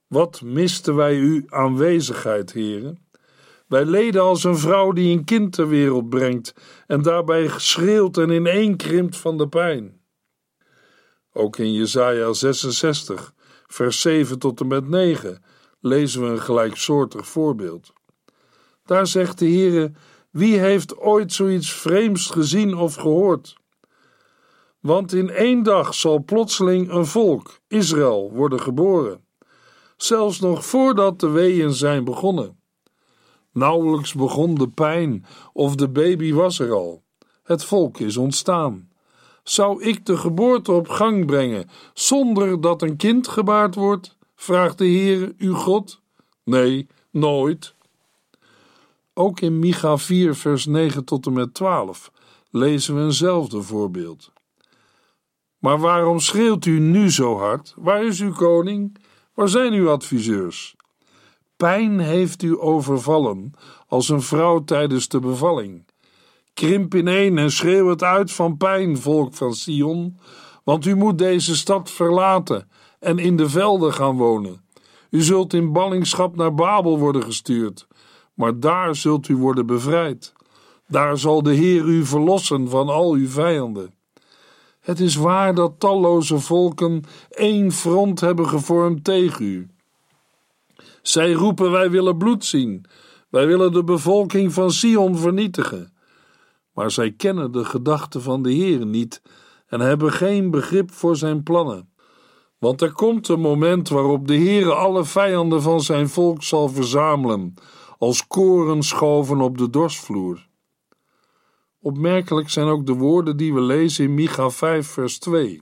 Wat 0.07 0.41
misten 0.41 0.95
wij 0.95 1.15
uw 1.15 1.43
aanwezigheid, 1.47 2.53
heren? 2.53 3.07
Wij 3.67 3.85
leden 3.85 4.21
als 4.21 4.43
een 4.43 4.57
vrouw 4.57 4.91
die 4.91 5.17
een 5.17 5.23
kind 5.23 5.53
ter 5.53 5.67
wereld 5.67 6.09
brengt 6.09 6.53
en 6.87 7.01
daarbij 7.01 7.49
schreeuwt 7.57 8.17
en 8.17 8.29
ineenkrimpt 8.29 9.17
van 9.17 9.37
de 9.37 9.47
pijn. 9.47 10.01
Ook 11.33 11.57
in 11.57 11.73
Jesaja 11.73 12.33
66, 12.33 13.33
vers 13.67 14.01
7 14.01 14.39
tot 14.39 14.59
en 14.59 14.67
met 14.67 14.87
9 14.87 15.43
lezen 15.79 16.21
we 16.21 16.27
een 16.27 16.41
gelijksoortig 16.41 17.27
voorbeeld. 17.27 17.93
Daar 18.85 19.07
zegt 19.07 19.39
de 19.39 19.45
Heere: 19.45 19.91
Wie 20.29 20.59
heeft 20.59 20.97
ooit 20.97 21.33
zoiets 21.33 21.73
vreemds 21.73 22.27
gezien 22.27 22.77
of 22.77 22.95
gehoord? 22.95 23.57
Want 24.79 25.13
in 25.13 25.29
één 25.29 25.63
dag 25.63 25.93
zal 25.93 26.23
plotseling 26.23 26.91
een 26.91 27.05
volk, 27.05 27.59
Israël, 27.67 28.31
worden 28.31 28.61
geboren, 28.61 29.25
zelfs 29.97 30.39
nog 30.39 30.65
voordat 30.65 31.19
de 31.19 31.29
weeën 31.29 31.73
zijn 31.73 32.03
begonnen. 32.03 32.59
Nauwelijks 33.53 34.13
begon 34.13 34.55
de 34.55 34.67
pijn 34.67 35.25
of 35.53 35.75
de 35.75 35.89
baby 35.89 36.33
was 36.33 36.59
er 36.59 36.71
al. 36.71 37.03
Het 37.43 37.63
volk 37.63 37.99
is 37.99 38.17
ontstaan. 38.17 38.89
Zou 39.43 39.83
ik 39.83 40.05
de 40.05 40.17
geboorte 40.17 40.71
op 40.71 40.89
gang 40.89 41.25
brengen 41.25 41.69
zonder 41.93 42.61
dat 42.61 42.81
een 42.81 42.95
kind 42.95 43.27
gebaard 43.27 43.75
wordt? 43.75 44.17
vraagt 44.35 44.77
de 44.77 44.85
Heer, 44.85 45.33
uw 45.37 45.53
God. 45.53 46.01
Nee, 46.43 46.87
nooit. 47.11 47.75
Ook 49.13 49.39
in 49.39 49.59
Micha 49.59 49.97
4, 49.97 50.35
vers 50.35 50.65
9 50.65 51.05
tot 51.05 51.25
en 51.25 51.33
met 51.33 51.53
12 51.53 52.11
lezen 52.49 52.95
we 52.95 53.01
eenzelfde 53.01 53.61
voorbeeld. 53.61 54.31
Maar 55.57 55.79
waarom 55.79 56.19
schreeuwt 56.19 56.65
u 56.65 56.79
nu 56.79 57.11
zo 57.11 57.37
hard? 57.37 57.73
Waar 57.77 58.05
is 58.05 58.19
uw 58.19 58.33
koning? 58.33 58.97
Waar 59.33 59.49
zijn 59.49 59.73
uw 59.73 59.89
adviseurs? 59.89 60.75
Pijn 61.57 61.99
heeft 61.99 62.43
u 62.43 62.61
overvallen 62.61 63.53
als 63.87 64.09
een 64.09 64.21
vrouw 64.21 64.63
tijdens 64.63 65.07
de 65.07 65.19
bevalling. 65.19 65.85
Krimp 66.53 66.95
ineen 66.95 67.37
en 67.37 67.51
schreeuw 67.51 67.89
het 67.89 68.03
uit 68.03 68.31
van 68.31 68.57
pijn, 68.57 68.97
volk 68.97 69.33
van 69.33 69.53
Sion, 69.53 70.19
want 70.63 70.85
u 70.85 70.95
moet 70.95 71.17
deze 71.17 71.55
stad 71.55 71.91
verlaten 71.91 72.69
en 72.99 73.17
in 73.17 73.35
de 73.35 73.49
velden 73.49 73.93
gaan 73.93 74.17
wonen. 74.17 74.63
U 75.09 75.21
zult 75.21 75.53
in 75.53 75.73
ballingschap 75.73 76.35
naar 76.35 76.53
Babel 76.53 76.99
worden 76.99 77.23
gestuurd, 77.23 77.87
maar 78.39 78.59
daar 78.59 78.95
zult 78.95 79.27
u 79.27 79.37
worden 79.37 79.65
bevrijd. 79.65 80.33
Daar 80.87 81.17
zal 81.17 81.43
de 81.43 81.53
Heer 81.53 81.85
u 81.85 82.05
verlossen 82.05 82.69
van 82.69 82.89
al 82.89 83.13
uw 83.13 83.27
vijanden. 83.27 83.93
Het 84.79 84.99
is 84.99 85.15
waar 85.15 85.55
dat 85.55 85.79
talloze 85.79 86.39
volken 86.39 87.03
één 87.29 87.71
front 87.71 88.19
hebben 88.19 88.47
gevormd 88.47 89.03
tegen 89.03 89.45
u. 89.45 89.69
Zij 91.01 91.31
roepen: 91.31 91.71
Wij 91.71 91.89
willen 91.89 92.17
bloed 92.17 92.45
zien. 92.45 92.85
Wij 93.29 93.47
willen 93.47 93.71
de 93.71 93.83
bevolking 93.83 94.53
van 94.53 94.71
Sion 94.71 95.17
vernietigen. 95.17 95.93
Maar 96.73 96.91
zij 96.91 97.11
kennen 97.11 97.51
de 97.51 97.65
gedachten 97.65 98.21
van 98.21 98.43
de 98.43 98.51
Heer 98.51 98.85
niet 98.85 99.21
en 99.67 99.79
hebben 99.79 100.11
geen 100.11 100.51
begrip 100.51 100.91
voor 100.91 101.15
zijn 101.15 101.43
plannen. 101.43 101.89
Want 102.57 102.81
er 102.81 102.91
komt 102.91 103.27
een 103.27 103.39
moment 103.39 103.89
waarop 103.89 104.27
de 104.27 104.35
Heer 104.35 104.73
alle 104.73 105.05
vijanden 105.05 105.61
van 105.61 105.81
zijn 105.81 106.09
volk 106.09 106.43
zal 106.43 106.69
verzamelen, 106.69 107.55
als 107.99 108.27
koren 108.27 108.83
schoven 108.83 109.41
op 109.41 109.57
de 109.57 109.69
dorsvloer. 109.69 110.47
Opmerkelijk 111.81 112.49
zijn 112.49 112.67
ook 112.67 112.85
de 112.85 112.93
woorden 112.93 113.37
die 113.37 113.53
we 113.53 113.61
lezen 113.61 114.03
in 114.03 114.13
Micha 114.13 114.49
5, 114.49 114.87
vers 114.87 115.19
2. 115.19 115.61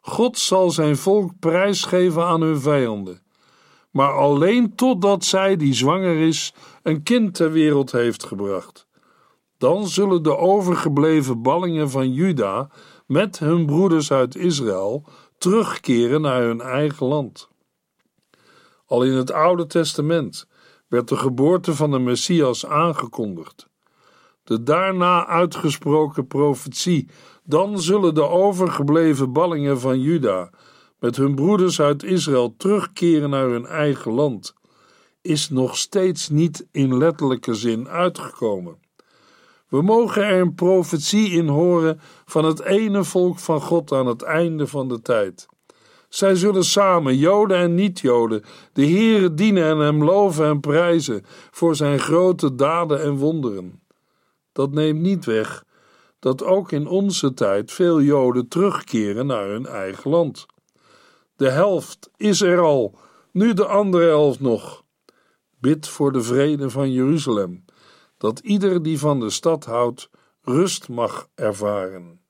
God 0.00 0.38
zal 0.38 0.70
zijn 0.70 0.96
volk 0.96 1.38
prijsgeven 1.38 2.24
aan 2.24 2.40
hun 2.40 2.60
vijanden, 2.60 3.22
maar 3.90 4.12
alleen 4.12 4.74
totdat 4.74 5.24
zij, 5.24 5.56
die 5.56 5.74
zwanger 5.74 6.16
is, 6.16 6.54
een 6.82 7.02
kind 7.02 7.34
ter 7.34 7.52
wereld 7.52 7.92
heeft 7.92 8.24
gebracht. 8.24 8.86
Dan 9.58 9.88
zullen 9.88 10.22
de 10.22 10.36
overgebleven 10.36 11.42
ballingen 11.42 11.90
van 11.90 12.12
Juda 12.12 12.70
met 13.06 13.38
hun 13.38 13.66
broeders 13.66 14.12
uit 14.12 14.36
Israël 14.36 15.04
terugkeren 15.38 16.20
naar 16.20 16.42
hun 16.42 16.60
eigen 16.60 17.06
land. 17.06 17.48
Al 18.86 19.04
in 19.04 19.12
het 19.12 19.32
Oude 19.32 19.66
Testament 19.66 20.46
werd 20.92 21.08
de 21.08 21.16
geboorte 21.16 21.74
van 21.74 21.90
de 21.90 21.98
Messias 21.98 22.66
aangekondigd. 22.66 23.68
De 24.44 24.62
daarna 24.62 25.26
uitgesproken 25.26 26.26
profetie: 26.26 27.08
dan 27.44 27.80
zullen 27.80 28.14
de 28.14 28.28
overgebleven 28.28 29.32
ballingen 29.32 29.80
van 29.80 30.00
Juda 30.00 30.50
met 30.98 31.16
hun 31.16 31.34
broeders 31.34 31.80
uit 31.80 32.02
Israël 32.02 32.54
terugkeren 32.56 33.30
naar 33.30 33.48
hun 33.48 33.66
eigen 33.66 34.12
land, 34.12 34.54
is 35.22 35.50
nog 35.50 35.76
steeds 35.76 36.28
niet 36.28 36.66
in 36.70 36.96
letterlijke 36.96 37.54
zin 37.54 37.88
uitgekomen. 37.88 38.78
We 39.68 39.82
mogen 39.82 40.24
er 40.24 40.40
een 40.40 40.54
profetie 40.54 41.30
in 41.30 41.48
horen 41.48 42.00
van 42.24 42.44
het 42.44 42.60
ene 42.60 43.04
volk 43.04 43.38
van 43.38 43.60
God 43.60 43.92
aan 43.92 44.06
het 44.06 44.22
einde 44.22 44.66
van 44.66 44.88
de 44.88 45.02
tijd. 45.02 45.46
Zij 46.12 46.34
zullen 46.34 46.64
samen, 46.64 47.16
Joden 47.16 47.56
en 47.56 47.74
niet-Joden, 47.74 48.42
de 48.72 48.86
Heere 48.86 49.34
dienen 49.34 49.64
en 49.64 49.78
hem 49.78 50.04
loven 50.04 50.46
en 50.46 50.60
prijzen 50.60 51.22
voor 51.50 51.76
zijn 51.76 51.98
grote 51.98 52.54
daden 52.54 53.02
en 53.02 53.16
wonderen. 53.16 53.82
Dat 54.52 54.70
neemt 54.70 55.00
niet 55.00 55.24
weg 55.24 55.64
dat 56.18 56.44
ook 56.44 56.72
in 56.72 56.86
onze 56.86 57.34
tijd 57.34 57.72
veel 57.72 58.02
Joden 58.02 58.48
terugkeren 58.48 59.26
naar 59.26 59.48
hun 59.48 59.66
eigen 59.66 60.10
land. 60.10 60.46
De 61.36 61.50
helft 61.50 62.10
is 62.16 62.40
er 62.40 62.60
al, 62.60 62.98
nu 63.30 63.52
de 63.52 63.66
andere 63.66 64.06
helft 64.06 64.40
nog. 64.40 64.82
Bid 65.58 65.88
voor 65.88 66.12
de 66.12 66.22
vrede 66.22 66.70
van 66.70 66.92
Jeruzalem, 66.92 67.64
dat 68.18 68.38
ieder 68.38 68.82
die 68.82 68.98
van 68.98 69.20
de 69.20 69.30
stad 69.30 69.64
houdt 69.64 70.10
rust 70.42 70.88
mag 70.88 71.28
ervaren. 71.34 72.20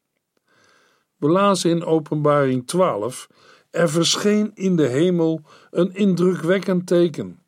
We 1.17 1.59
in 1.63 1.85
Openbaring 1.85 2.67
12: 2.67 3.29
Er 3.73 3.91
verscheen 3.91 4.51
in 4.55 4.77
de 4.77 4.87
hemel 4.87 5.41
een 5.71 5.95
indrukwekkend 5.95 6.87
teken. 6.87 7.43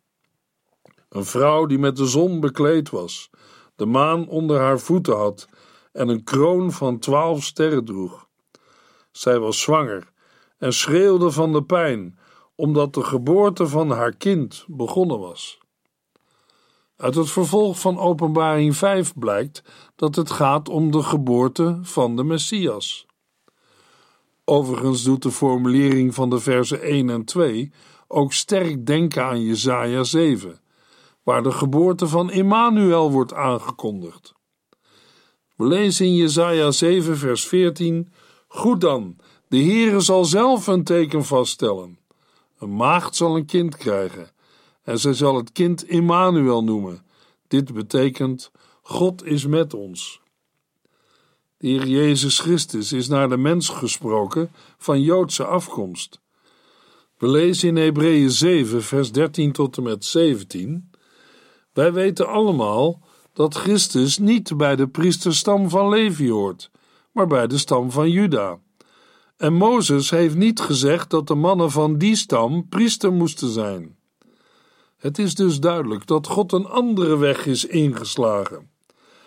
Een 1.08 1.24
vrouw 1.24 1.66
die 1.66 1.78
met 1.78 1.96
de 1.96 2.06
zon 2.06 2.40
bekleed 2.40 2.90
was, 2.90 3.30
de 3.76 3.86
maan 3.86 4.28
onder 4.28 4.60
haar 4.60 4.78
voeten 4.78 5.16
had 5.16 5.48
en 5.92 6.08
een 6.08 6.24
kroon 6.24 6.72
van 6.72 6.98
twaalf 6.98 7.44
sterren 7.44 7.84
droeg. 7.84 8.28
Zij 9.10 9.38
was 9.38 9.60
zwanger 9.60 10.12
en 10.58 10.72
schreeuwde 10.72 11.30
van 11.30 11.52
de 11.52 11.64
pijn, 11.64 12.18
omdat 12.54 12.94
de 12.94 13.02
geboorte 13.02 13.66
van 13.66 13.90
haar 13.90 14.16
kind 14.16 14.64
begonnen 14.68 15.18
was. 15.18 15.58
Uit 16.96 17.14
het 17.14 17.30
vervolg 17.30 17.80
van 17.80 17.98
Openbaring 17.98 18.76
5 18.76 19.14
blijkt 19.14 19.62
dat 19.96 20.14
het 20.14 20.30
gaat 20.30 20.68
om 20.68 20.90
de 20.90 21.02
geboorte 21.02 21.78
van 21.82 22.16
de 22.16 22.24
Messias. 22.24 23.06
Overigens 24.44 25.02
doet 25.02 25.22
de 25.22 25.30
formulering 25.30 26.14
van 26.14 26.30
de 26.30 26.38
versen 26.38 26.82
1 26.82 27.10
en 27.10 27.24
2 27.24 27.72
ook 28.08 28.32
sterk 28.32 28.86
denken 28.86 29.24
aan 29.24 29.42
Jesaja 29.42 30.02
7, 30.02 30.60
waar 31.22 31.42
de 31.42 31.52
geboorte 31.52 32.08
van 32.08 32.30
Immanuel 32.30 33.10
wordt 33.10 33.34
aangekondigd. 33.34 34.34
We 35.56 35.66
lezen 35.66 36.06
in 36.06 36.14
Jesaja 36.14 36.70
7 36.70 37.16
vers 37.16 37.46
14: 37.46 38.12
Goed 38.48 38.80
dan, 38.80 39.16
de 39.48 39.62
Heere 39.62 40.00
zal 40.00 40.24
zelf 40.24 40.66
een 40.66 40.84
teken 40.84 41.24
vaststellen. 41.24 41.98
Een 42.58 42.76
maagd 42.76 43.16
zal 43.16 43.36
een 43.36 43.46
kind 43.46 43.76
krijgen 43.76 44.32
en 44.82 44.98
zij 44.98 45.14
zal 45.14 45.36
het 45.36 45.52
kind 45.52 45.88
Immanuel 45.88 46.64
noemen. 46.64 47.04
Dit 47.48 47.74
betekent 47.74 48.50
God 48.82 49.24
is 49.24 49.46
met 49.46 49.74
ons. 49.74 50.20
De 51.64 51.70
Heer 51.70 51.86
Jezus 51.86 52.38
Christus 52.38 52.92
is 52.92 53.08
naar 53.08 53.28
de 53.28 53.36
mens 53.36 53.68
gesproken 53.68 54.50
van 54.78 55.00
Joodse 55.00 55.44
afkomst. 55.44 56.20
We 57.18 57.28
lezen 57.28 57.68
in 57.68 57.76
Hebreeën 57.76 58.30
7, 58.30 58.82
vers 58.82 59.12
13 59.12 59.52
tot 59.52 59.76
en 59.76 59.82
met 59.82 60.04
17. 60.04 60.90
Wij 61.72 61.92
weten 61.92 62.28
allemaal 62.28 63.02
dat 63.32 63.54
Christus 63.54 64.18
niet 64.18 64.56
bij 64.56 64.76
de 64.76 64.88
priesterstam 64.88 65.70
van 65.70 65.88
Levi 65.88 66.30
hoort, 66.30 66.70
maar 67.12 67.26
bij 67.26 67.46
de 67.46 67.58
stam 67.58 67.90
van 67.90 68.10
Juda. 68.10 68.58
En 69.36 69.52
Mozes 69.52 70.10
heeft 70.10 70.36
niet 70.36 70.60
gezegd 70.60 71.10
dat 71.10 71.26
de 71.26 71.34
mannen 71.34 71.70
van 71.70 71.98
die 71.98 72.16
stam 72.16 72.68
priester 72.68 73.12
moesten 73.12 73.48
zijn. 73.48 73.96
Het 74.96 75.18
is 75.18 75.34
dus 75.34 75.60
duidelijk 75.60 76.06
dat 76.06 76.26
God 76.26 76.52
een 76.52 76.66
andere 76.66 77.16
weg 77.16 77.46
is 77.46 77.64
ingeslagen. 77.64 78.72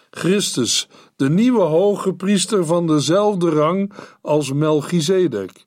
Christus, 0.09 0.89
de 1.15 1.29
nieuwe 1.29 1.61
hoge 1.61 2.13
priester 2.13 2.65
van 2.65 2.87
dezelfde 2.87 3.49
rang 3.49 3.93
als 4.21 4.53
Melchizedek, 4.53 5.65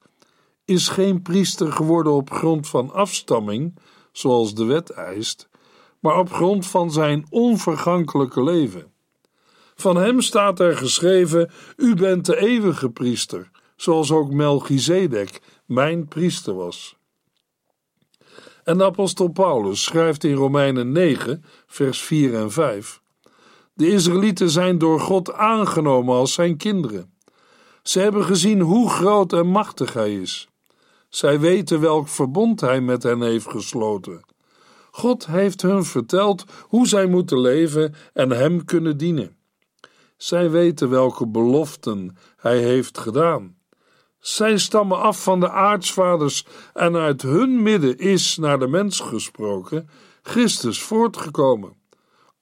is 0.64 0.88
geen 0.88 1.23
priester 1.23 1.73
geworden 1.73 2.12
op 2.12 2.30
grond 2.30 2.69
van 2.69 2.93
afstamming, 2.93 3.78
zoals 4.12 4.54
de 4.54 4.64
wet 4.64 4.91
eist, 4.91 5.49
maar 6.00 6.19
op 6.19 6.32
grond 6.32 6.67
van 6.67 6.93
zijn 6.93 7.26
onvergankelijke 7.30 8.43
leven. 8.43 8.93
Van 9.75 9.97
hem 9.97 10.21
staat 10.21 10.60
er 10.60 10.76
geschreven: 10.76 11.50
U 11.76 11.95
bent 11.95 12.26
de 12.26 12.36
eeuwige 12.36 12.91
priester, 12.91 13.50
zoals 13.76 14.10
ook 14.10 14.30
Melchizedek 14.32 15.41
mijn 15.67 16.08
priester 16.08 16.54
was. 16.54 16.97
En 18.64 18.78
de 18.78 18.84
apostel 18.84 19.28
Paulus 19.28 19.82
schrijft 19.82 20.25
in 20.25 20.34
Romeinen 20.34 20.93
9, 20.93 21.45
vers 21.67 22.00
4 22.00 22.34
en 22.34 22.50
5: 22.50 23.00
De 23.80 23.88
Israëlieten 23.88 24.50
zijn 24.50 24.78
door 24.78 25.00
God 25.00 25.32
aangenomen 25.32 26.14
als 26.14 26.32
zijn 26.32 26.56
kinderen. 26.56 27.14
Ze 27.82 28.00
hebben 28.00 28.25
gezien 28.25 28.60
hoe 28.60 28.90
groot 28.90 29.32
en 29.32 29.47
machtig 29.47 29.93
hij 29.93 30.14
is. 30.14 30.49
Zij 31.08 31.40
weten 31.40 31.80
welk 31.80 32.08
verbond 32.08 32.60
hij 32.60 32.80
met 32.80 33.02
hen 33.02 33.23
heeft 33.23 33.50
gesloten. 33.50 34.21
God 34.90 35.26
heeft 35.26 35.62
hun 35.62 35.84
verteld 35.84 36.45
hoe 36.62 36.86
zij 36.86 37.06
moeten 37.06 37.40
leven 37.40 37.95
en 38.12 38.30
hem 38.30 38.64
kunnen 38.64 38.97
dienen. 38.97 39.36
Zij 40.16 40.50
weten 40.50 40.90
welke 40.90 41.26
beloften 41.26 42.16
hij 42.36 42.58
heeft 42.58 42.99
gedaan. 42.99 43.56
Zij 44.19 44.58
stammen 44.58 45.00
af 45.00 45.23
van 45.23 45.40
de 45.40 45.50
aartsvaders 45.50 46.47
en 46.75 46.97
uit 46.97 47.23
hun 47.23 47.62
midden 47.62 47.99
is, 47.99 48.36
naar 48.36 48.58
de 48.58 48.69
mens 48.69 49.00
gesproken, 49.00 49.88
Christus 50.23 50.82
voortgekomen. 50.82 51.79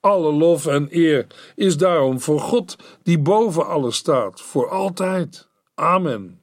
Alle 0.09 0.33
lof 0.33 0.66
en 0.66 0.88
eer 0.90 1.27
is 1.55 1.77
daarom 1.77 2.21
voor 2.21 2.40
God 2.40 2.77
die 3.03 3.18
boven 3.18 3.66
alles 3.66 3.97
staat, 3.97 4.40
voor 4.40 4.68
altijd. 4.68 5.49
Amen. 5.75 6.40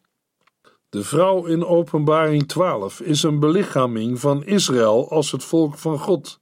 De 0.90 1.04
vrouw 1.04 1.46
in 1.46 1.66
Openbaring 1.66 2.48
12 2.48 3.00
is 3.00 3.24
een 3.24 3.40
belichaming 3.40 4.20
van 4.20 4.44
Israël 4.44 5.10
als 5.10 5.32
het 5.32 5.44
volk 5.44 5.78
van 5.78 6.00
God, 6.00 6.40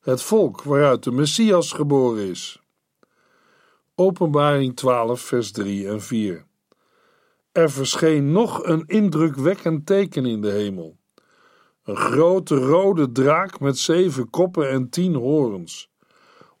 het 0.00 0.22
volk 0.22 0.62
waaruit 0.62 1.02
de 1.02 1.10
Messias 1.10 1.72
geboren 1.72 2.28
is. 2.28 2.62
Openbaring 3.94 4.76
12, 4.76 5.20
vers 5.20 5.52
3 5.52 5.88
en 5.88 6.02
4. 6.02 6.44
Er 7.52 7.70
verscheen 7.70 8.32
nog 8.32 8.64
een 8.64 8.84
indrukwekkend 8.86 9.86
teken 9.86 10.26
in 10.26 10.40
de 10.40 10.50
hemel. 10.50 10.96
Een 11.82 11.96
grote 11.96 12.56
rode 12.56 13.12
draak 13.12 13.60
met 13.60 13.78
zeven 13.78 14.30
koppen 14.30 14.70
en 14.70 14.88
tien 14.88 15.14
horens. 15.14 15.92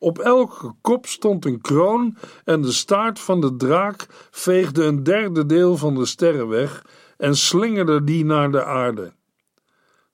Op 0.04 0.18
elke 0.18 0.74
kop 0.80 1.06
stond 1.06 1.44
een 1.44 1.60
kroon 1.60 2.16
en 2.44 2.62
de 2.62 2.72
staart 2.72 3.20
van 3.20 3.40
de 3.40 3.56
draak 3.56 4.06
veegde 4.30 4.84
een 4.84 5.02
derde 5.02 5.46
deel 5.46 5.76
van 5.76 5.94
de 5.94 6.06
sterren 6.06 6.48
weg 6.48 6.86
en 7.16 7.36
slingerde 7.36 8.04
die 8.04 8.24
naar 8.24 8.50
de 8.50 8.64
aarde. 8.64 9.12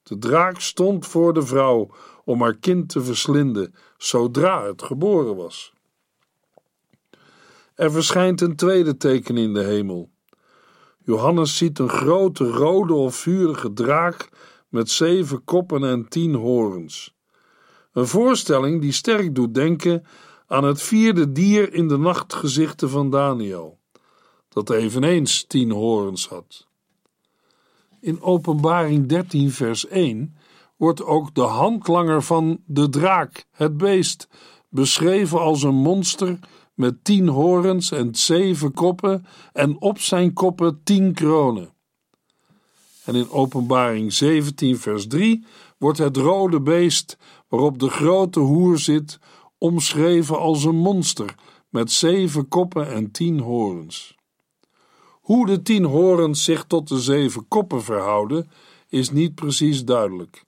De 0.03 0.19
draak 0.19 0.61
stond 0.61 1.07
voor 1.07 1.35
de 1.35 1.43
vrouw 1.43 1.91
om 2.25 2.43
haar 2.43 2.57
kind 2.57 2.89
te 2.89 3.03
verslinden 3.03 3.75
zodra 3.97 4.67
het 4.67 4.83
geboren 4.83 5.37
was. 5.37 5.73
Er 7.75 7.93
verschijnt 7.93 8.41
een 8.41 8.57
tweede 8.57 8.97
teken 8.97 9.37
in 9.37 9.55
de 9.55 9.65
hemel. 9.65 10.11
Johannes 11.05 11.57
ziet 11.57 11.79
een 11.79 11.89
grote 11.89 12.45
rode 12.45 12.95
of 12.95 13.15
vurige 13.15 13.73
draak 13.73 14.29
met 14.69 14.91
zeven 14.91 15.45
koppen 15.45 15.85
en 15.85 16.09
tien 16.09 16.35
horens. 16.35 17.19
Een 17.93 18.07
voorstelling 18.07 18.81
die 18.81 18.93
sterk 18.93 19.35
doet 19.35 19.55
denken 19.55 20.05
aan 20.47 20.65
het 20.65 20.83
vierde 20.83 21.33
dier 21.33 21.73
in 21.73 21.89
de 21.89 21.99
nachtgezichten 21.99 22.91
van 22.91 23.11
Daniel, 23.11 23.79
dat 24.49 24.71
eveneens 24.71 25.45
tien 25.47 25.71
horens 25.71 26.29
had. 26.29 26.69
In 28.01 28.23
Openbaring 28.23 29.07
13, 29.07 29.51
vers 29.51 29.87
1 29.87 30.37
wordt 30.77 31.03
ook 31.05 31.35
de 31.35 31.41
handlanger 31.41 32.23
van 32.23 32.61
de 32.67 32.89
draak, 32.89 33.47
het 33.51 33.77
beest, 33.77 34.29
beschreven 34.69 35.41
als 35.41 35.63
een 35.63 35.75
monster 35.75 36.39
met 36.75 37.05
tien 37.05 37.29
horens 37.29 37.91
en 37.91 38.15
zeven 38.15 38.73
koppen 38.73 39.27
en 39.53 39.81
op 39.81 39.99
zijn 39.99 40.33
koppen 40.33 40.81
tien 40.85 41.13
kronen. 41.13 41.73
En 43.05 43.15
in 43.15 43.31
Openbaring 43.31 44.13
17, 44.13 44.79
vers 44.79 45.07
3 45.07 45.45
wordt 45.79 45.99
het 45.99 46.17
rode 46.17 46.61
beest 46.61 47.17
waarop 47.51 47.79
de 47.79 47.89
grote 47.89 48.41
hoer 48.41 48.79
zit 48.79 49.19
omschreven 49.59 50.39
als 50.39 50.65
een 50.65 50.77
monster 50.77 51.35
met 51.69 51.93
zeven 51.93 52.49
koppen 52.49 52.89
en 52.89 53.11
tien 53.11 53.41
horens. 53.41 54.17
Hoe 55.21 55.47
de 55.47 55.63
tien 55.63 55.85
horens 55.85 56.45
zich 56.45 56.65
tot 56.65 56.89
de 56.89 57.01
zeven 57.01 57.49
koppen 57.49 57.83
verhouden, 57.83 58.51
is 58.89 59.11
niet 59.11 59.35
precies 59.35 59.85
duidelijk. 59.85 60.45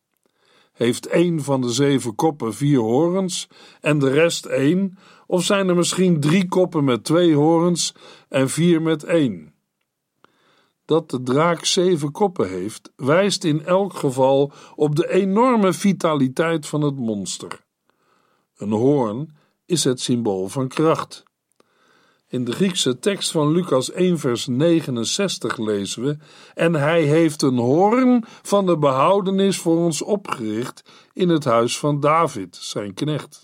Heeft 0.73 1.07
één 1.07 1.43
van 1.43 1.61
de 1.61 1.71
zeven 1.71 2.15
koppen 2.15 2.55
vier 2.55 2.79
horens 2.79 3.49
en 3.81 3.99
de 3.99 4.11
rest 4.11 4.47
één, 4.47 4.99
of 5.27 5.45
zijn 5.45 5.69
er 5.69 5.77
misschien 5.77 6.21
drie 6.21 6.49
koppen 6.49 6.85
met 6.85 7.05
twee 7.05 7.35
horens 7.35 7.95
en 8.29 8.51
vier 8.51 8.83
met 8.83 9.05
één? 9.05 9.52
Dat 10.85 11.11
de 11.11 11.23
draak 11.23 11.65
zeven 11.65 12.13
koppen 12.13 12.49
heeft, 12.49 12.93
wijst 12.97 13.45
in 13.45 13.65
elk 13.65 13.95
geval 13.95 14.53
op 14.75 14.97
de 14.97 15.11
enorme 15.11 15.73
vitaliteit 15.73 16.67
van 16.67 16.83
het 16.83 16.97
monster. 16.97 17.65
Een 18.57 18.73
hoorn 18.73 19.37
is 19.67 19.85
het 19.85 20.01
symbool 20.01 20.49
van 20.49 20.69
kracht. 20.69 21.25
In 22.33 22.45
de 22.45 22.53
Griekse 22.53 22.99
tekst 22.99 23.31
van 23.31 23.53
Lucas 23.53 23.91
1, 23.91 24.19
vers 24.19 24.47
69 24.47 25.57
lezen 25.57 26.03
we: 26.03 26.17
En 26.55 26.75
hij 26.75 27.03
heeft 27.03 27.43
een 27.43 27.59
hoorn 27.59 28.25
van 28.43 28.67
de 28.67 28.79
behoudenis 28.79 29.59
voor 29.59 29.77
ons 29.77 30.03
opgericht 30.03 30.83
in 31.13 31.29
het 31.29 31.45
huis 31.45 31.79
van 31.79 32.01
David, 32.01 32.57
zijn 32.57 32.95
knecht. 32.95 33.41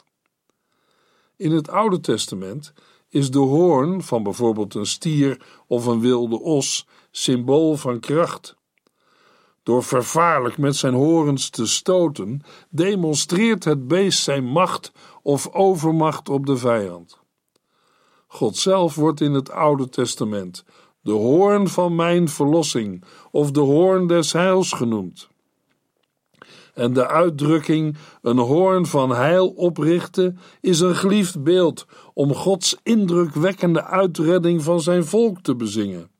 In 1.36 1.52
het 1.52 1.68
Oude 1.68 2.00
Testament 2.00 2.72
is 3.08 3.30
de 3.30 3.38
hoorn 3.38 4.02
van 4.02 4.22
bijvoorbeeld 4.22 4.74
een 4.74 4.86
stier 4.86 5.40
of 5.66 5.86
een 5.86 6.00
wilde 6.00 6.40
os 6.40 6.86
symbool 7.10 7.76
van 7.76 8.00
kracht. 8.00 8.56
Door 9.62 9.82
vervaarlijk 9.82 10.58
met 10.58 10.76
zijn 10.76 10.94
horens 10.94 11.50
te 11.50 11.66
stoten, 11.66 12.40
demonstreert 12.70 13.64
het 13.64 13.88
beest 13.88 14.22
zijn 14.22 14.44
macht 14.44 14.92
of 15.22 15.52
overmacht 15.52 16.28
op 16.28 16.46
de 16.46 16.56
vijand. 16.56 17.18
God 18.26 18.56
zelf 18.56 18.94
wordt 18.94 19.20
in 19.20 19.32
het 19.32 19.50
Oude 19.50 19.88
Testament 19.88 20.64
de 21.08 21.12
hoorn 21.12 21.68
van 21.68 21.94
mijn 21.94 22.28
verlossing 22.28 23.04
of 23.30 23.50
de 23.50 23.60
hoorn 23.60 24.06
des 24.06 24.32
heils 24.32 24.72
genoemd. 24.72 25.28
En 26.74 26.92
de 26.92 27.06
uitdrukking 27.06 27.96
een 28.22 28.38
hoorn 28.38 28.86
van 28.86 29.10
heil 29.10 29.48
oprichten 29.48 30.38
is 30.60 30.80
een 30.80 30.96
geliefd 30.96 31.42
beeld 31.42 31.86
om 32.14 32.34
Gods 32.34 32.76
indrukwekkende 32.82 33.84
uitredding 33.84 34.62
van 34.62 34.80
zijn 34.80 35.04
volk 35.04 35.40
te 35.40 35.56
bezingen. 35.56 36.10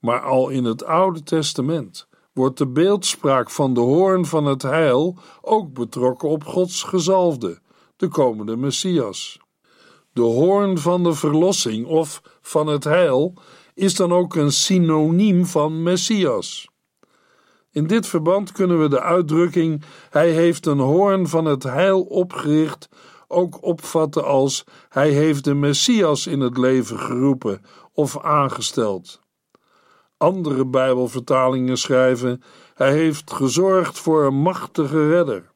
Maar 0.00 0.20
al 0.20 0.48
in 0.48 0.64
het 0.64 0.84
Oude 0.84 1.22
Testament 1.22 2.08
wordt 2.32 2.58
de 2.58 2.66
beeldspraak 2.66 3.50
van 3.50 3.74
de 3.74 3.80
hoorn 3.80 4.26
van 4.26 4.44
het 4.44 4.62
heil 4.62 5.18
ook 5.40 5.72
betrokken 5.72 6.28
op 6.28 6.44
Gods 6.44 6.82
gezalfde, 6.82 7.60
de 7.96 8.08
komende 8.08 8.56
Messias. 8.56 9.40
De 10.12 10.22
hoorn 10.22 10.78
van 10.78 11.02
de 11.02 11.14
verlossing 11.14 11.86
of 11.86 12.22
van 12.40 12.66
het 12.66 12.84
heil 12.84 13.34
is 13.74 13.94
dan 13.94 14.12
ook 14.12 14.34
een 14.34 14.52
synoniem 14.52 15.46
van 15.46 15.82
Messias. 15.82 16.68
In 17.70 17.86
dit 17.86 18.06
verband 18.06 18.52
kunnen 18.52 18.80
we 18.80 18.88
de 18.88 19.00
uitdrukking 19.00 19.82
hij 20.10 20.30
heeft 20.30 20.66
een 20.66 20.78
hoorn 20.78 21.28
van 21.28 21.44
het 21.44 21.62
heil 21.62 22.02
opgericht 22.02 22.88
ook 23.28 23.62
opvatten 23.62 24.24
als 24.24 24.64
hij 24.88 25.10
heeft 25.10 25.44
de 25.44 25.54
Messias 25.54 26.26
in 26.26 26.40
het 26.40 26.56
leven 26.56 26.98
geroepen 26.98 27.62
of 27.92 28.18
aangesteld. 28.18 29.20
Andere 30.20 30.66
Bijbelvertalingen 30.66 31.76
schrijven: 31.78 32.42
Hij 32.74 32.92
heeft 32.92 33.32
gezorgd 33.32 33.98
voor 33.98 34.24
een 34.24 34.34
machtige 34.42 35.08
redder. 35.08 35.50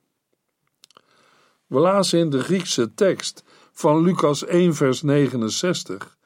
We 1.67 1.79
lazen 1.79 2.19
in 2.19 2.31
de 2.31 2.43
Griekse 2.43 2.95
tekst 2.95 3.45
van 3.73 4.03
Lucas 4.03 4.45
1, 4.45 4.75
vers 4.75 5.03
69. 5.03 6.17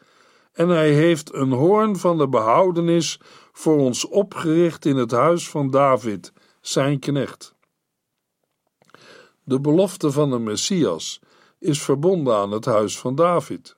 En 0.52 0.68
hij 0.68 0.92
heeft 0.92 1.34
een 1.34 1.52
hoorn 1.52 1.96
van 1.96 2.18
de 2.18 2.28
behoudenis 2.28 3.20
voor 3.52 3.78
ons 3.78 4.08
opgericht 4.08 4.84
in 4.84 4.96
het 4.96 5.10
huis 5.10 5.48
van 5.48 5.70
David, 5.70 6.32
zijn 6.60 6.98
knecht. 6.98 7.54
De 9.44 9.60
belofte 9.60 10.12
van 10.12 10.30
de 10.30 10.38
Messias 10.38 11.20
is 11.58 11.82
verbonden 11.82 12.36
aan 12.36 12.50
het 12.50 12.64
huis 12.64 12.98
van 12.98 13.14
David. 13.14 13.77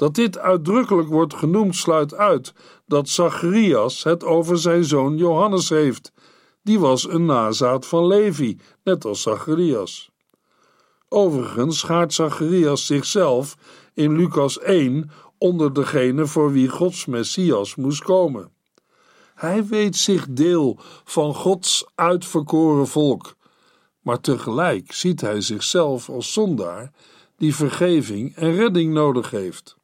Dat 0.00 0.14
dit 0.14 0.38
uitdrukkelijk 0.38 1.08
wordt 1.08 1.34
genoemd 1.34 1.76
sluit 1.76 2.14
uit 2.14 2.52
dat 2.86 3.08
Zacharias 3.08 4.02
het 4.02 4.24
over 4.24 4.58
zijn 4.58 4.84
zoon 4.84 5.16
Johannes 5.16 5.68
heeft. 5.68 6.12
Die 6.62 6.78
was 6.78 7.08
een 7.08 7.24
nazaat 7.24 7.86
van 7.86 8.06
Levi, 8.06 8.58
net 8.84 9.04
als 9.04 9.22
Zacharias. 9.22 10.10
Overigens 11.08 11.78
schaart 11.78 12.12
Zacharias 12.12 12.86
zichzelf 12.86 13.56
in 13.94 14.16
Lucas 14.16 14.58
1 14.58 15.10
onder 15.38 15.72
degene 15.72 16.26
voor 16.26 16.52
wie 16.52 16.68
Gods 16.68 17.06
Messias 17.06 17.74
moest 17.74 18.02
komen. 18.02 18.52
Hij 19.34 19.66
weet 19.66 19.96
zich 19.96 20.26
deel 20.30 20.78
van 21.04 21.34
Gods 21.34 21.86
uitverkoren 21.94 22.86
volk, 22.86 23.34
maar 24.00 24.20
tegelijk 24.20 24.92
ziet 24.92 25.20
hij 25.20 25.40
zichzelf 25.40 26.08
als 26.08 26.32
zondaar 26.32 26.92
die 27.36 27.54
vergeving 27.54 28.36
en 28.36 28.54
redding 28.54 28.92
nodig 28.92 29.30
heeft. 29.30 29.78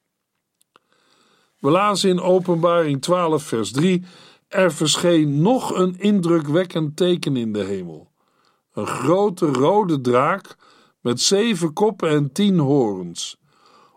We 1.59 1.71
lazen 1.71 2.11
in 2.11 2.21
Openbaring 2.21 3.03
12, 3.03 3.43
vers 3.43 3.73
3: 3.73 4.05
Er 4.49 4.73
verscheen 4.73 5.43
nog 5.43 5.75
een 5.75 5.99
indrukwekkend 5.99 6.97
teken 6.97 7.37
in 7.37 7.53
de 7.53 7.65
hemel. 7.65 8.11
Een 8.73 8.87
grote 8.87 9.47
rode 9.47 10.01
draak 10.01 10.57
met 11.01 11.21
zeven 11.21 11.73
koppen 11.73 12.09
en 12.09 12.33
tien 12.33 12.59
horens. 12.59 13.37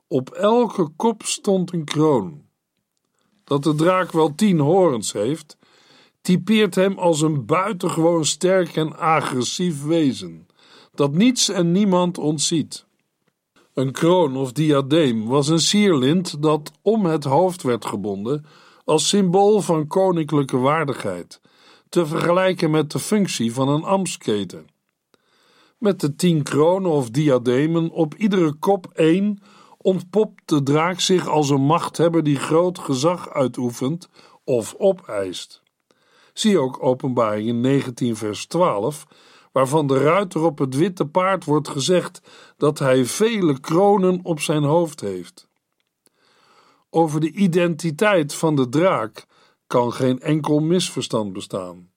Op 0.08 0.30
elke 0.30 0.90
kop 0.96 1.24
stond 1.24 1.74
een 1.74 1.84
kroon. 1.84 2.48
Dat 3.44 3.64
de 3.64 3.76
draak 3.76 4.12
wel 4.12 4.36
tien 4.36 4.60
horens 4.60 5.12
heeft, 5.12 5.58
typeert 6.22 6.76
hem 6.76 6.98
als 6.98 7.22
een 7.22 7.46
buitengewoon 7.46 8.26
sterk 8.26 8.76
en 8.76 8.98
agressief 8.98 9.84
wezen, 9.84 10.48
dat 10.94 11.12
niets 11.12 11.50
en 11.50 11.72
niemand 11.72 12.18
ontziet. 12.18 12.86
Een 13.80 13.92
kroon 13.92 14.36
of 14.38 14.52
diadeem 14.52 15.28
was 15.28 15.48
een 15.48 15.60
sierlint 15.60 16.42
dat 16.42 16.72
om 16.82 17.06
het 17.06 17.24
hoofd 17.24 17.64
werd 17.64 17.86
gebonden 17.86 18.46
als 18.86 19.08
symbool 19.08 19.62
van 19.62 19.88
koninklijke 19.88 20.58
waardigheid, 20.58 21.42
te 21.90 22.06
vergelijken 22.06 22.72
met 22.72 22.92
de 22.92 23.00
functie 23.00 23.54
van 23.54 23.70
een 23.70 23.84
ambtsketen. 23.84 24.68
Met 25.78 26.00
de 26.00 26.16
tien 26.16 26.44
kronen 26.44 26.92
of 26.92 27.10
diademen 27.10 27.90
op 27.90 28.16
iedere 28.16 28.54
kop 28.54 28.88
één 28.94 29.42
ontpopt 29.78 30.42
de 30.46 30.64
draak 30.64 31.00
zich 31.00 31.28
als 31.28 31.50
een 31.50 31.66
machthebber 31.66 32.24
die 32.24 32.40
groot 32.40 32.80
gezag 32.80 33.30
uitoefent 33.30 34.10
of 34.44 34.76
opeist. 34.78 35.62
Zie 36.34 36.60
ook 36.60 36.84
Openbaringen 36.84 37.62
19 37.62 38.16
vers 38.16 38.46
12 38.46 39.06
waarvan 39.52 39.88
de 39.88 39.98
ruiter 39.98 40.44
op 40.44 40.58
het 40.58 40.76
witte 40.76 41.06
paard 41.06 41.46
wordt 41.46 41.68
gezegd 41.68 42.22
dat 42.58 42.80
hij 42.80 43.06
vele 43.06 43.60
kronen 43.60 44.20
op 44.24 44.40
zijn 44.40 44.64
hoofd 44.64 45.02
heeft. 45.02 45.48
Over 46.90 47.20
de 47.20 47.32
identiteit 47.32 48.34
van 48.34 48.56
de 48.56 48.70
draak 48.70 49.26
kan 49.68 49.94
geen 49.94 50.20
enkel 50.20 50.60
misverstand 50.60 51.34
bestaan. 51.34 51.90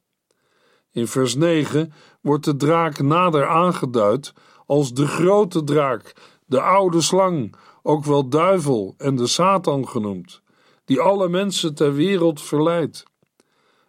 In 0.91 1.07
vers 1.07 1.35
9 1.35 1.93
wordt 2.21 2.45
de 2.45 2.57
draak 2.57 3.01
nader 3.01 3.47
aangeduid 3.47 4.33
als 4.67 4.93
de 4.93 5.07
grote 5.07 5.65
draak, 5.65 6.13
de 6.47 6.61
oude 6.61 7.01
slang, 7.01 7.55
ook 7.83 8.05
wel 8.05 8.29
duivel 8.29 8.95
en 8.99 9.17
de 9.17 9.27
Satan 9.27 9.89
genoemd, 9.89 10.43
die 10.85 11.01
alle 11.01 11.29
mensen 11.29 11.75
ter 11.75 11.95
wereld 11.95 12.43
verleidt 12.43 13.05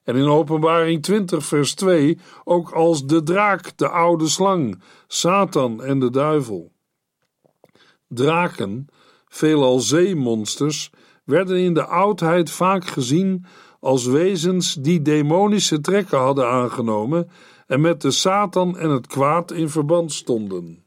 en 0.03 0.15
in 0.15 0.27
Openbaring 0.27 1.01
20, 1.01 1.45
vers 1.45 1.73
2 1.73 2.17
ook 2.43 2.71
als 2.71 3.05
de 3.05 3.23
draak, 3.23 3.77
de 3.77 3.89
oude 3.89 4.27
slang, 4.27 4.81
Satan 5.07 5.83
en 5.83 5.99
de 5.99 6.09
duivel. 6.09 6.71
Draken, 8.07 8.87
veelal 9.27 9.79
zeemonsters, 9.79 10.91
werden 11.23 11.57
in 11.57 11.73
de 11.73 11.85
oudheid 11.85 12.51
vaak 12.51 12.85
gezien 12.85 13.45
als 13.79 14.05
wezens 14.05 14.73
die 14.73 15.01
demonische 15.01 15.81
trekken 15.81 16.17
hadden 16.17 16.47
aangenomen 16.47 17.29
en 17.67 17.81
met 17.81 18.01
de 18.01 18.11
Satan 18.11 18.77
en 18.77 18.89
het 18.89 19.07
kwaad 19.07 19.51
in 19.51 19.69
verband 19.69 20.13
stonden. 20.13 20.83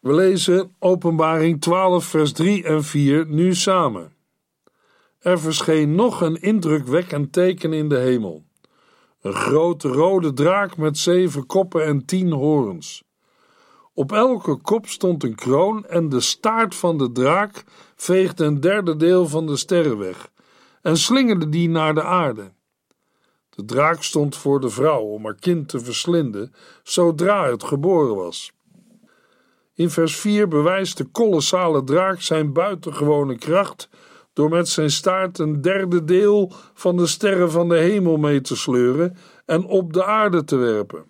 We 0.00 0.14
lezen 0.14 0.74
Openbaring 0.78 1.60
12, 1.60 2.04
vers 2.04 2.32
3 2.32 2.64
en 2.64 2.84
4 2.84 3.26
nu 3.26 3.54
samen. 3.54 4.12
Er 5.18 5.40
verscheen 5.40 5.94
nog 5.94 6.20
een 6.20 6.40
indrukwekkend 6.40 7.32
teken 7.32 7.72
in 7.72 7.88
de 7.88 7.98
hemel. 7.98 8.45
Een 9.26 9.34
grote 9.34 9.88
rode 9.88 10.32
draak 10.32 10.76
met 10.76 10.98
zeven 10.98 11.46
koppen 11.46 11.84
en 11.84 12.04
tien 12.04 12.32
horens. 12.32 13.04
Op 13.94 14.12
elke 14.12 14.56
kop 14.56 14.86
stond 14.86 15.22
een 15.22 15.34
kroon 15.34 15.86
en 15.86 16.08
de 16.08 16.20
staart 16.20 16.74
van 16.74 16.98
de 16.98 17.12
draak 17.12 17.64
veegde 17.96 18.44
een 18.44 18.60
derde 18.60 18.96
deel 18.96 19.28
van 19.28 19.46
de 19.46 19.56
sterren 19.56 19.98
weg 19.98 20.30
en 20.82 20.96
slingerde 20.96 21.48
die 21.48 21.68
naar 21.68 21.94
de 21.94 22.02
aarde. 22.02 22.52
De 23.50 23.64
draak 23.64 24.02
stond 24.02 24.36
voor 24.36 24.60
de 24.60 24.70
vrouw 24.70 25.02
om 25.02 25.24
haar 25.24 25.38
kind 25.40 25.68
te 25.68 25.80
verslinden 25.80 26.54
zodra 26.82 27.50
het 27.50 27.64
geboren 27.64 28.16
was. 28.16 28.52
In 29.74 29.90
vers 29.90 30.16
4 30.16 30.48
bewijst 30.48 30.96
de 30.96 31.04
kolossale 31.04 31.84
draak 31.84 32.20
zijn 32.20 32.52
buitengewone 32.52 33.38
kracht 33.38 33.88
door 34.36 34.48
met 34.48 34.68
zijn 34.68 34.90
staart 34.90 35.38
een 35.38 35.60
derde 35.60 36.04
deel 36.04 36.52
van 36.74 36.96
de 36.96 37.06
sterren 37.06 37.50
van 37.50 37.68
de 37.68 37.76
hemel 37.76 38.16
mee 38.16 38.40
te 38.40 38.56
sleuren 38.56 39.16
en 39.46 39.64
op 39.64 39.92
de 39.92 40.04
aarde 40.04 40.44
te 40.44 40.56
werpen. 40.56 41.04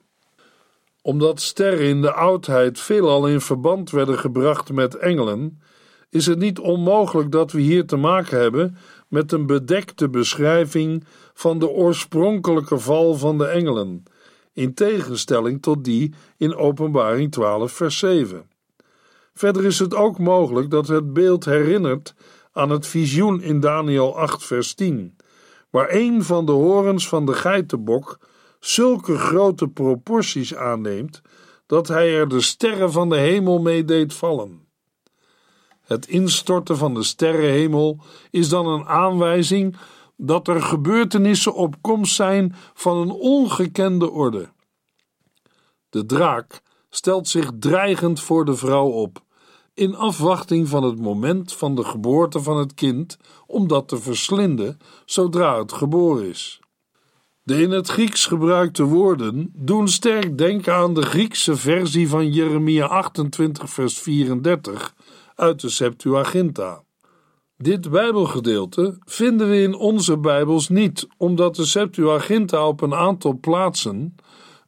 Omdat 1.02 1.40
sterren 1.40 1.86
in 1.86 2.02
de 2.02 2.12
oudheid 2.12 2.80
veelal 2.80 3.26
in 3.26 3.40
verband 3.40 3.90
werden 3.90 4.18
gebracht 4.18 4.72
met 4.72 4.94
engelen, 4.94 5.60
is 6.10 6.26
het 6.26 6.38
niet 6.38 6.58
onmogelijk 6.58 7.30
dat 7.32 7.52
we 7.52 7.60
hier 7.60 7.86
te 7.86 7.96
maken 7.96 8.38
hebben 8.40 8.76
met 9.08 9.32
een 9.32 9.46
bedekte 9.46 10.08
beschrijving 10.08 11.04
van 11.34 11.58
de 11.58 11.68
oorspronkelijke 11.68 12.78
val 12.78 13.14
van 13.14 13.38
de 13.38 13.46
engelen, 13.46 14.02
in 14.52 14.74
tegenstelling 14.74 15.62
tot 15.62 15.84
die 15.84 16.14
in 16.36 16.56
Openbaring 16.56 17.32
12, 17.32 17.72
vers 17.72 17.98
7. 17.98 18.50
Verder 19.34 19.64
is 19.64 19.78
het 19.78 19.94
ook 19.94 20.18
mogelijk 20.18 20.70
dat 20.70 20.88
het 20.88 21.12
beeld 21.12 21.44
herinnert 21.44 22.14
aan 22.56 22.70
het 22.70 22.86
visioen 22.86 23.42
in 23.42 23.60
Daniel 23.60 24.18
8, 24.18 24.44
vers 24.44 24.74
10, 24.74 25.16
waar 25.70 25.88
een 25.90 26.24
van 26.24 26.46
de 26.46 26.52
horens 26.52 27.08
van 27.08 27.26
de 27.26 27.32
geitenbok 27.32 28.18
zulke 28.60 29.18
grote 29.18 29.68
proporties 29.68 30.54
aanneemt 30.54 31.22
dat 31.66 31.88
hij 31.88 32.14
er 32.14 32.28
de 32.28 32.40
sterren 32.40 32.92
van 32.92 33.08
de 33.08 33.16
hemel 33.16 33.60
mee 33.60 33.84
deed 33.84 34.14
vallen. 34.14 34.66
Het 35.80 36.06
instorten 36.06 36.76
van 36.76 36.94
de 36.94 37.02
sterrenhemel 37.02 38.00
is 38.30 38.48
dan 38.48 38.66
een 38.66 38.86
aanwijzing 38.86 39.76
dat 40.16 40.48
er 40.48 40.62
gebeurtenissen 40.62 41.54
op 41.54 41.74
komst 41.80 42.14
zijn 42.14 42.54
van 42.74 42.96
een 42.96 43.10
ongekende 43.10 44.10
orde. 44.10 44.48
De 45.90 46.06
draak 46.06 46.62
stelt 46.90 47.28
zich 47.28 47.50
dreigend 47.58 48.20
voor 48.20 48.44
de 48.44 48.56
vrouw 48.56 48.88
op, 48.88 49.24
in 49.76 49.94
afwachting 49.94 50.68
van 50.68 50.82
het 50.82 51.00
moment 51.00 51.52
van 51.52 51.74
de 51.74 51.84
geboorte 51.84 52.40
van 52.40 52.56
het 52.56 52.74
kind, 52.74 53.18
om 53.46 53.68
dat 53.68 53.88
te 53.88 53.98
verslinden 53.98 54.78
zodra 55.04 55.58
het 55.58 55.72
geboren 55.72 56.28
is. 56.28 56.60
De 57.42 57.62
in 57.62 57.70
het 57.70 57.88
Grieks 57.88 58.26
gebruikte 58.26 58.84
woorden 58.84 59.52
doen 59.54 59.88
sterk 59.88 60.38
denken 60.38 60.74
aan 60.74 60.94
de 60.94 61.02
Griekse 61.02 61.56
versie 61.56 62.08
van 62.08 62.32
Jeremia 62.32 62.86
28, 62.86 63.70
vers 63.70 63.98
34 63.98 64.94
uit 65.34 65.60
de 65.60 65.68
Septuaginta. 65.68 66.82
Dit 67.56 67.90
Bijbelgedeelte 67.90 68.98
vinden 69.04 69.50
we 69.50 69.62
in 69.62 69.74
onze 69.74 70.18
Bijbels 70.18 70.68
niet, 70.68 71.06
omdat 71.16 71.56
de 71.56 71.64
Septuaginta 71.64 72.68
op 72.68 72.80
een 72.80 72.94
aantal 72.94 73.38
plaatsen 73.40 74.14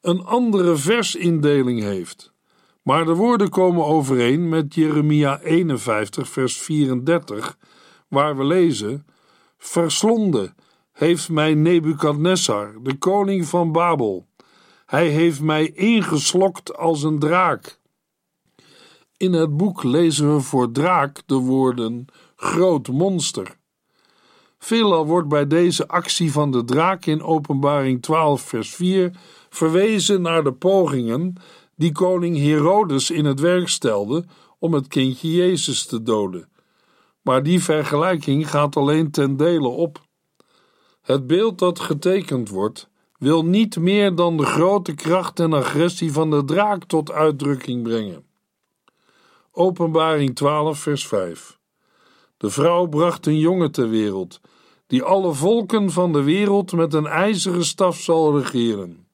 een 0.01 0.25
andere 0.25 0.77
versindeling 0.77 1.81
heeft. 1.81 2.33
Maar 2.89 3.05
de 3.05 3.15
woorden 3.15 3.49
komen 3.49 3.85
overeen 3.85 4.49
met 4.49 4.75
Jeremia 4.75 5.41
51, 5.41 6.29
vers 6.29 6.59
34, 6.59 7.59
waar 8.09 8.37
we 8.37 8.45
lezen: 8.45 9.07
Verslonden 9.59 10.55
heeft 10.93 11.29
mij 11.29 11.55
Nebukadnessar, 11.55 12.75
de 12.83 12.95
koning 12.95 13.47
van 13.47 13.73
Babel. 13.73 14.27
Hij 14.87 15.09
heeft 15.09 15.41
mij 15.41 15.71
ingeslokt 15.71 16.77
als 16.77 17.03
een 17.03 17.19
draak. 17.19 17.79
In 19.17 19.33
het 19.33 19.57
boek 19.57 19.83
lezen 19.83 20.35
we 20.35 20.41
voor 20.41 20.73
draak 20.73 21.23
de 21.27 21.39
woorden 21.39 22.07
groot 22.37 22.89
monster. 22.89 23.57
Veelal 24.59 25.07
wordt 25.07 25.29
bij 25.29 25.47
deze 25.47 25.89
actie 25.89 26.33
van 26.33 26.51
de 26.51 26.65
draak 26.65 27.07
in 27.07 27.23
Openbaring 27.23 28.03
12, 28.03 28.43
vers 28.43 28.75
4 28.75 29.11
verwezen 29.49 30.23
naar 30.23 30.45
de 30.45 30.53
pogingen 30.53 31.35
die 31.79 31.93
koning 31.93 32.37
Herodes 32.37 33.11
in 33.11 33.25
het 33.25 33.41
werk 33.41 33.69
stelde 33.69 34.25
om 34.59 34.75
het 34.75 34.89
kindje 34.89 35.31
Jezus 35.31 35.87
te 35.87 36.03
doden. 36.03 36.49
Maar 37.23 37.43
die 37.43 37.63
vergelijking 37.63 38.51
gaat 38.51 38.77
alleen 38.77 39.11
ten 39.11 39.37
dele 39.37 39.69
op. 39.69 40.07
Het 41.03 41.27
beeld 41.27 41.59
dat 41.59 41.81
getekend 41.81 42.49
wordt, 42.49 42.89
wil 43.19 43.45
niet 43.45 43.79
meer 43.79 44.15
dan 44.15 44.37
de 44.37 44.45
grote 44.45 44.95
kracht 44.95 45.41
en 45.41 45.53
agressie 45.53 46.13
van 46.13 46.31
de 46.31 46.45
draak 46.45 46.85
tot 46.85 47.13
uitdrukking 47.13 47.83
brengen. 47.83 48.25
Openbaring 49.53 50.37
12, 50.37 50.79
vers 50.79 51.07
5. 51.07 51.59
De 52.37 52.51
vrouw 52.51 52.87
bracht 52.87 53.27
een 53.27 53.39
jongen 53.39 53.73
ter 53.73 53.89
wereld, 53.89 54.41
die 54.87 55.03
alle 55.03 55.33
volken 55.33 55.91
van 55.91 56.13
de 56.13 56.23
wereld 56.23 56.73
met 56.73 56.95
een 56.95 57.07
ijzeren 57.07 57.65
staf 57.65 58.01
zal 58.01 58.39
regeren. 58.39 59.08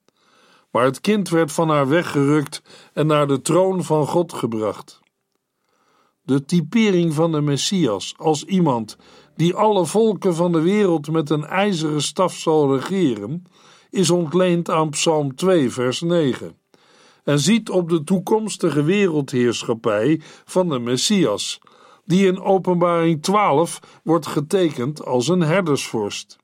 Maar 0.75 0.85
het 0.85 1.01
kind 1.01 1.29
werd 1.29 1.53
van 1.53 1.69
haar 1.69 1.89
weggerukt 1.89 2.63
en 2.93 3.07
naar 3.07 3.27
de 3.27 3.43
troon 3.43 3.85
van 3.85 4.07
God 4.07 4.33
gebracht. 4.33 5.01
De 6.23 6.45
typering 6.45 7.15
van 7.15 7.33
de 7.33 7.41
Messias 7.41 8.15
als 8.17 8.45
iemand 8.45 8.97
die 9.37 9.55
alle 9.55 9.87
volken 9.87 10.35
van 10.35 10.53
de 10.53 10.61
wereld 10.61 11.11
met 11.11 11.31
een 11.31 11.45
ijzeren 11.45 12.03
staf 12.03 12.37
zal 12.37 12.75
regeren, 12.77 13.45
is 13.91 14.11
ontleend 14.11 14.71
aan 14.71 14.91
Psalm 14.91 15.35
2, 15.35 15.71
vers 15.71 16.01
9 16.01 16.59
en 17.25 17.39
ziet 17.39 17.71
op 17.71 17.89
de 17.89 18.05
toekomstige 18.05 18.83
wereldheerschappij 18.83 20.21
van 20.45 20.69
de 20.69 20.79
Messias, 20.79 21.61
die 22.05 22.27
in 22.27 22.41
Openbaring 22.41 23.23
12 23.23 23.81
wordt 24.03 24.27
getekend 24.27 25.05
als 25.05 25.29
een 25.29 25.43
herdersvorst. 25.43 26.43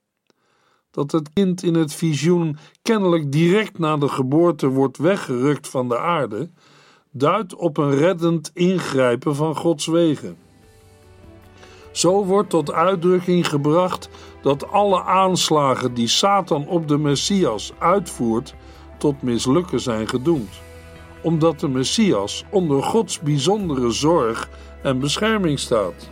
Dat 0.90 1.12
het 1.12 1.32
kind 1.32 1.62
in 1.62 1.74
het 1.74 1.94
visioen 1.94 2.56
kennelijk 2.82 3.32
direct 3.32 3.78
na 3.78 3.96
de 3.96 4.08
geboorte 4.08 4.68
wordt 4.68 4.98
weggerukt 4.98 5.68
van 5.68 5.88
de 5.88 5.98
aarde, 5.98 6.50
duidt 7.10 7.54
op 7.54 7.76
een 7.76 7.94
reddend 7.94 8.50
ingrijpen 8.54 9.36
van 9.36 9.56
Gods 9.56 9.86
wegen. 9.86 10.36
Zo 11.92 12.24
wordt 12.24 12.50
tot 12.50 12.72
uitdrukking 12.72 13.48
gebracht 13.48 14.08
dat 14.42 14.70
alle 14.70 15.02
aanslagen 15.02 15.94
die 15.94 16.08
Satan 16.08 16.66
op 16.68 16.88
de 16.88 16.98
Messias 16.98 17.72
uitvoert, 17.78 18.54
tot 18.98 19.22
mislukken 19.22 19.80
zijn 19.80 20.08
gedoemd 20.08 20.60
omdat 21.22 21.60
de 21.60 21.68
Messias 21.68 22.44
onder 22.50 22.82
Gods 22.82 23.20
bijzondere 23.20 23.90
zorg 23.90 24.48
en 24.82 24.98
bescherming 24.98 25.58
staat. 25.58 26.10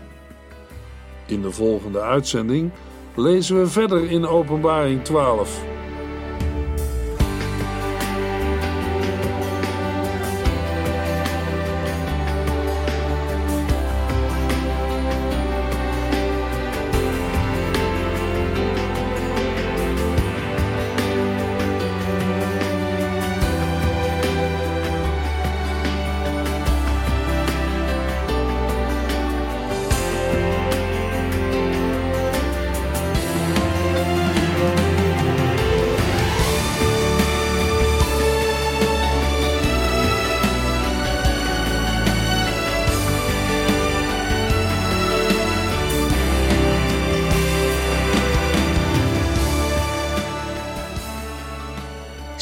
In 1.27 1.43
de 1.43 1.51
volgende 1.51 2.01
uitzending 2.01 2.71
lezen 3.19 3.57
we 3.57 3.67
verder 3.67 4.11
in 4.11 4.27
Openbaring 4.27 5.03
12. 5.03 5.78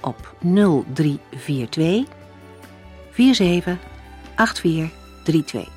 op 0.00 0.34
0342 0.40 2.04
47 3.12 3.76
8432. 4.34 5.68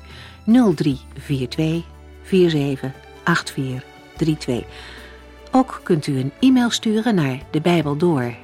0342 0.44 1.84
47 2.24 2.92
8432. 3.24 4.64
Ook 5.50 5.80
kunt 5.82 6.06
u 6.06 6.18
een 6.18 6.32
e-mail 6.40 6.70
sturen 6.70 7.14
naar 7.14 7.38
de 7.50 7.60
Bijbel 7.60 7.96
door 7.96 8.34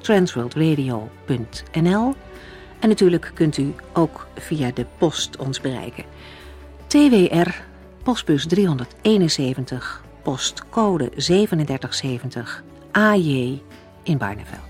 transworldradio.nl 0.00 2.14
en 2.78 2.88
natuurlijk 2.88 3.30
kunt 3.34 3.56
u 3.56 3.74
ook 3.92 4.26
via 4.34 4.70
de 4.74 4.86
post 4.98 5.36
ons 5.36 5.60
bereiken. 5.60 6.04
TWR, 6.86 7.50
postbus 8.02 8.46
371, 8.46 10.04
postcode 10.22 11.08
3770, 11.08 12.62
AJ 12.90 13.62
in 14.02 14.18
Barneveld. 14.18 14.69